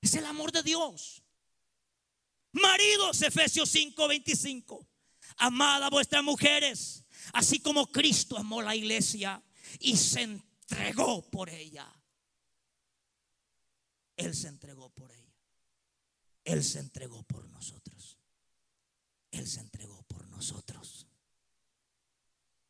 [0.00, 1.22] Es el amor de Dios.
[2.52, 4.88] Maridos, Efesios 5, 25.
[5.38, 9.42] Amad a vuestras mujeres, así como Cristo amó la iglesia
[9.78, 11.86] y se entregó por ella.
[14.16, 15.18] Él se entregó por ella.
[16.44, 18.18] Él se entregó por nosotros.
[19.30, 21.06] Él se entregó por nosotros.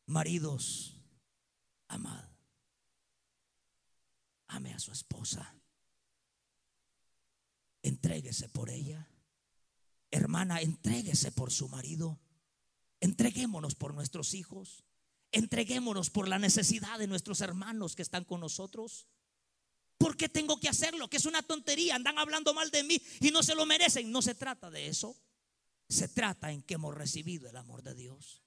[0.05, 0.95] Maridos,
[1.87, 2.29] amad.
[4.47, 5.58] Ame a su esposa
[7.83, 9.09] entréguese por ella.
[10.11, 12.19] Hermana, entréguese por su marido.
[12.99, 14.83] Entreguémonos por nuestros hijos.
[15.31, 19.07] Entreguémonos por la necesidad de nuestros hermanos que están con nosotros.
[19.97, 21.09] ¿Por qué tengo que hacerlo?
[21.09, 21.95] Que es una tontería.
[21.95, 24.11] Andan hablando mal de mí y no se lo merecen.
[24.11, 25.15] No se trata de eso.
[25.87, 28.43] Se trata en que hemos recibido el amor de Dios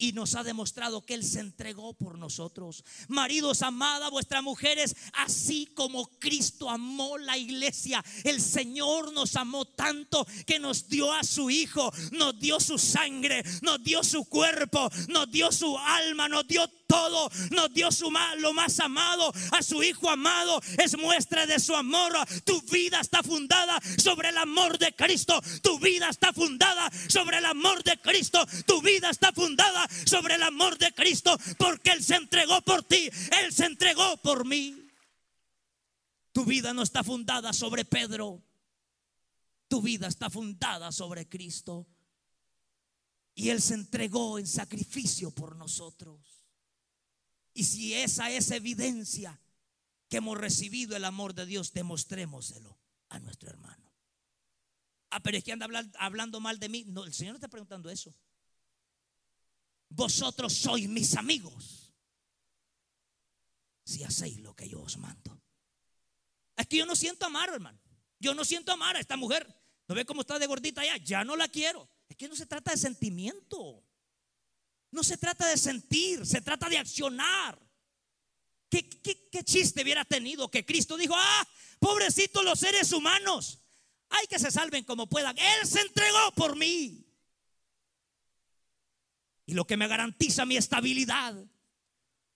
[0.00, 2.82] y nos ha demostrado que Él se entregó por nosotros.
[3.06, 8.02] Maridos, amada vuestras mujeres, así como Cristo amó la iglesia.
[8.24, 13.44] El Señor nos amó tanto que nos dio a su Hijo, nos dio su sangre,
[13.60, 18.52] nos dio su cuerpo, nos dio su alma, nos dio todo, nos dio su lo
[18.52, 22.12] más amado, a su Hijo amado, es muestra de su amor.
[22.44, 27.44] Tu vida está fundada sobre el amor de Cristo, tu vida está fundada sobre el
[27.46, 32.16] amor de Cristo, tu vida está fundada sobre el amor de Cristo, porque Él se
[32.16, 33.08] entregó por ti,
[33.40, 34.88] Él se entregó por mí.
[36.32, 38.42] Tu vida no está fundada sobre Pedro,
[39.68, 41.86] tu vida está fundada sobre Cristo.
[43.34, 46.39] Y Él se entregó en sacrificio por nosotros.
[47.52, 49.40] Y si esa es evidencia
[50.08, 52.78] que hemos recibido el amor de Dios, demostrémoselo
[53.08, 53.92] a nuestro hermano.
[55.10, 55.66] Ah, pero es que anda
[55.98, 56.84] hablando mal de mí.
[56.86, 58.14] No, el Señor no está preguntando eso.
[59.88, 61.92] Vosotros sois mis amigos
[63.84, 65.42] si hacéis lo que yo os mando.
[66.56, 67.80] Es que yo no siento amar, hermano.
[68.20, 69.52] Yo no siento amar a esta mujer.
[69.88, 70.96] ¿No ve cómo está de gordita ya?
[70.98, 71.88] Ya no la quiero.
[72.08, 73.82] Es que no se trata de sentimiento.
[74.90, 77.58] No se trata de sentir, se trata de accionar.
[78.68, 83.60] ¿Qué, chiste hubiera tenido que Cristo dijo, ah, pobrecitos los seres humanos,
[84.08, 85.36] hay que se salven como puedan.
[85.36, 87.04] Él se entregó por mí.
[89.46, 91.34] Y lo que me garantiza mi estabilidad,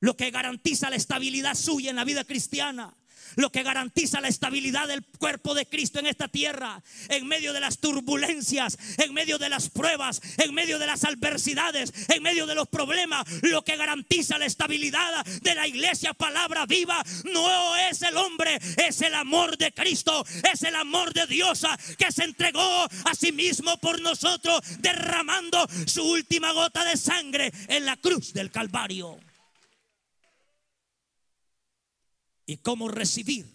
[0.01, 2.97] lo que garantiza la estabilidad suya en la vida cristiana,
[3.37, 7.61] lo que garantiza la estabilidad del cuerpo de Cristo en esta tierra, en medio de
[7.61, 12.55] las turbulencias, en medio de las pruebas, en medio de las adversidades, en medio de
[12.55, 18.16] los problemas, lo que garantiza la estabilidad de la iglesia palabra viva no es el
[18.16, 21.66] hombre, es el amor de Cristo, es el amor de Dios
[21.99, 27.87] que se entregó a sí mismo por nosotros, derramando su última gota de sangre en
[27.87, 29.18] la cruz del Calvario
[32.47, 33.53] y cómo recibir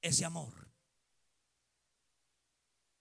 [0.00, 0.70] ese amor.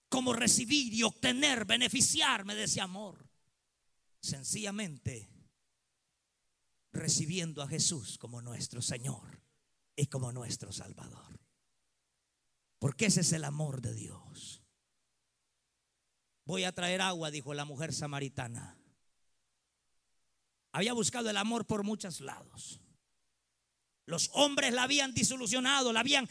[0.09, 3.28] Cómo recibir y obtener, beneficiarme de ese amor.
[4.22, 5.30] Sencillamente
[6.93, 9.41] recibiendo a Jesús como nuestro Señor
[9.95, 11.39] y como nuestro Salvador.
[12.80, 14.61] Porque ese es el amor de Dios.
[16.45, 18.78] Voy a traer agua, dijo la mujer samaritana.
[20.72, 22.82] Había buscado el amor por muchos lados.
[24.05, 26.27] Los hombres la habían disolucionado, la habían,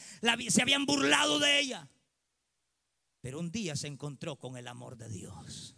[0.49, 1.89] se habían burlado de ella.
[3.21, 5.77] Pero un día se encontró con el amor de Dios.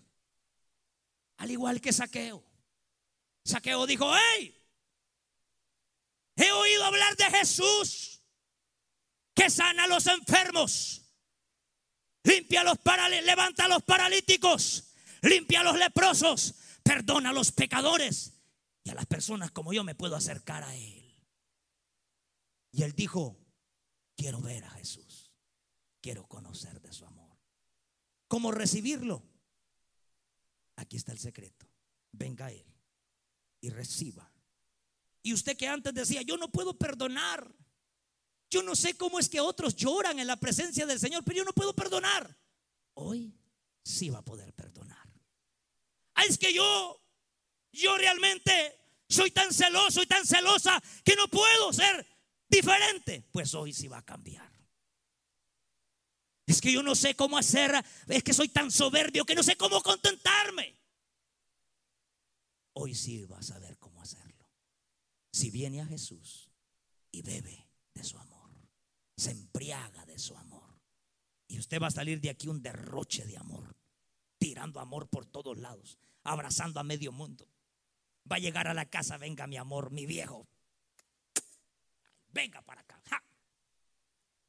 [1.37, 2.43] Al igual que Saqueo.
[3.45, 4.57] Saqueo dijo, hey,
[6.37, 8.23] he oído hablar de Jesús
[9.35, 11.03] que sana a los enfermos,
[12.23, 12.79] limpia los
[13.25, 18.33] levanta a los paralíticos, limpia a los leprosos, perdona a los pecadores
[18.85, 21.04] y a las personas como yo me puedo acercar a Él.
[22.75, 23.39] Y él dijo,
[24.17, 25.31] quiero ver a Jesús,
[26.01, 27.39] quiero conocer de su amor.
[28.27, 29.23] ¿Cómo recibirlo?
[30.75, 31.69] Aquí está el secreto.
[32.11, 32.67] Venga Él
[33.61, 34.29] y reciba.
[35.23, 37.49] Y usted que antes decía, yo no puedo perdonar.
[38.51, 41.45] Yo no sé cómo es que otros lloran en la presencia del Señor, pero yo
[41.45, 42.37] no puedo perdonar.
[42.95, 43.39] Hoy
[43.85, 45.09] sí va a poder perdonar.
[46.15, 47.01] Ah, es que yo,
[47.71, 52.14] yo realmente soy tan celoso y tan celosa que no puedo ser
[52.55, 54.51] diferente, pues hoy sí va a cambiar.
[56.47, 57.73] Es que yo no sé cómo hacer,
[58.07, 60.79] es que soy tan soberbio que no sé cómo contentarme.
[62.75, 64.51] Hoy sí va a saber cómo hacerlo.
[65.33, 66.51] Si viene a Jesús
[67.11, 68.51] y bebe de su amor,
[69.17, 70.81] se embriaga de su amor,
[71.49, 73.77] y usted va a salir de aquí un derroche de amor,
[74.39, 77.49] tirando amor por todos lados, abrazando a medio mundo.
[78.31, 80.49] Va a llegar a la casa, venga mi amor, mi viejo,
[82.35, 82.95] venga para acá.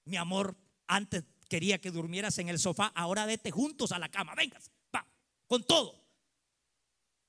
[0.06, 0.58] Mi amor,
[0.88, 4.60] antes quería que durmieras en el sofá, ahora vete juntos a la cama, venga,
[4.94, 5.08] va,
[5.48, 6.04] con todo.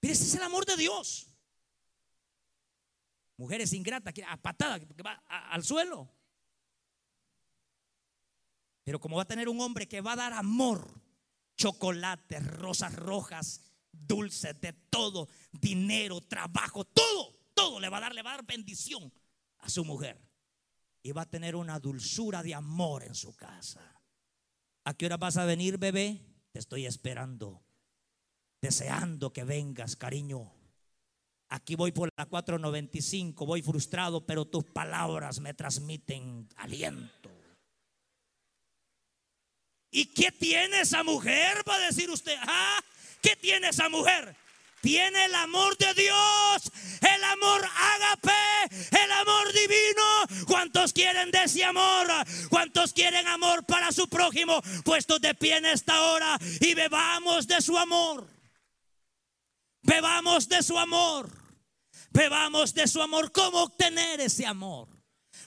[0.00, 1.28] Pero ese es el amor de Dios.
[3.38, 6.10] Mujeres ingratas, a patada, que va al suelo.
[8.84, 11.02] Pero como va a tener un hombre que va a dar amor,
[11.56, 18.22] chocolate, rosas rojas, dulces, de todo, dinero, trabajo, todo, todo le va a dar, le
[18.22, 19.12] va a dar bendición
[19.58, 20.25] a su mujer
[21.06, 24.02] y va a tener una dulzura de amor en su casa.
[24.84, 26.20] ¿A qué hora vas a venir, bebé?
[26.50, 27.62] Te estoy esperando,
[28.60, 30.52] deseando que vengas, cariño.
[31.48, 37.30] Aquí voy por la 495, voy frustrado, pero tus palabras me transmiten aliento.
[39.92, 41.62] ¿Y qué tiene esa mujer?
[41.68, 42.80] Va a decir usted, ¿ah?
[43.22, 44.36] ¿Qué tiene esa mujer?
[44.86, 46.70] Tiene el amor de Dios,
[47.00, 50.46] el amor ágape, el amor divino.
[50.46, 52.06] ¿Cuántos quieren de ese amor?
[52.50, 54.62] ¿Cuántos quieren amor para su prójimo?
[54.84, 58.28] Puestos de pie en esta hora y bebamos de su amor.
[59.82, 61.32] Bebamos de su amor.
[62.10, 63.32] Bebamos de su amor.
[63.32, 64.95] ¿Cómo obtener ese amor?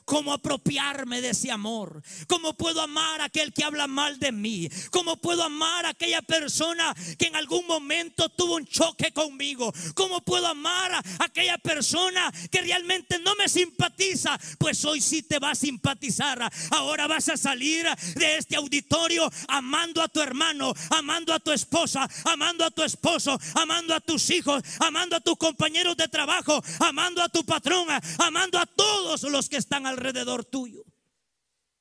[0.10, 4.68] Cómo apropiarme de ese amor, cómo puedo amar a aquel que habla mal de mí,
[4.90, 10.22] cómo puedo amar a aquella persona que en algún momento tuvo un choque conmigo, cómo
[10.22, 15.52] puedo amar a aquella persona que realmente no me simpatiza, pues hoy sí te va
[15.52, 16.42] a simpatizar.
[16.72, 17.86] Ahora vas a salir
[18.16, 23.40] de este auditorio amando a tu hermano, amando a tu esposa, amando a tu esposo,
[23.54, 28.58] amando a tus hijos, amando a tus compañeros de trabajo, amando a tu patrona, amando
[28.58, 30.86] a todos los que están alrededor alrededor tuyo.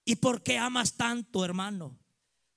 [0.04, 1.98] ¿Y por qué amas tanto, hermano?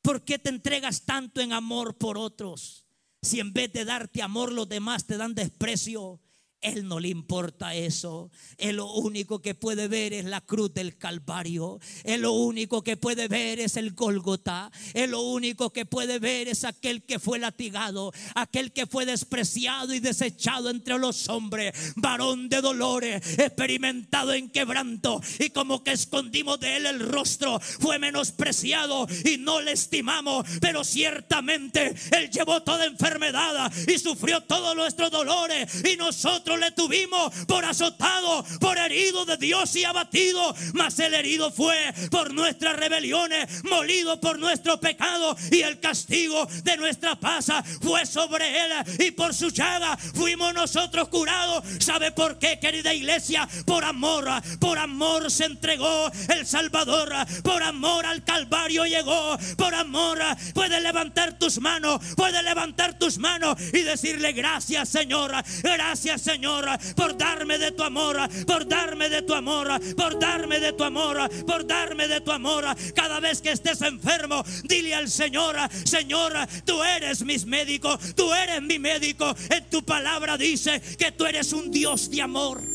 [0.02, 2.88] ¿Por qué te entregas tanto en amor por otros?
[3.22, 6.20] Si en vez de darte amor los demás te dan desprecio,
[6.62, 8.32] Él no le importa eso.
[8.58, 11.80] Él lo único que puede ver es la cruz del Calvario.
[12.04, 14.72] Él lo único que puede ver es el Gólgota.
[14.94, 19.94] Él lo único que puede ver es aquel que fue latigado, aquel que fue despreciado
[19.94, 26.60] y desechado entre los hombres, varón de dolores, experimentado en quebranto y como que escondimos
[26.60, 32.86] de él el rostro, fue menospreciado y no le estimamos, pero ciertamente él llevó toda
[32.86, 39.38] enfermedad y sufrió todos nuestros dolores y nosotros le tuvimos por azotado, por herido de
[39.38, 40.56] Dios y abatido.
[40.74, 46.78] Mas el herido fue por nuestras rebeliones, molido por nuestro pecado y el castigo de
[46.78, 51.64] nuestra paz fue sobre él y por su llaga fuimos nosotros curados.
[51.80, 53.48] ¿Sabe por qué, querida iglesia?
[53.66, 54.28] Por amor,
[54.60, 60.20] por amor se entregó el Salvador, por amor al Calvario llegó, por amor
[60.54, 65.32] puede levantar tus manos, puede levantar tus manos y decirle gracias Señor,
[65.64, 66.66] gracias Señor Señor,
[66.96, 68.18] por darme de tu amor,
[68.48, 72.66] por darme de tu amor, por darme de tu amor, por darme de tu amor.
[72.96, 76.34] Cada vez que estés enfermo, dile al Señor, Señor,
[76.66, 79.36] tú eres mi médico, tú eres mi médico.
[79.52, 82.71] En tu palabra dice que tú eres un Dios de amor.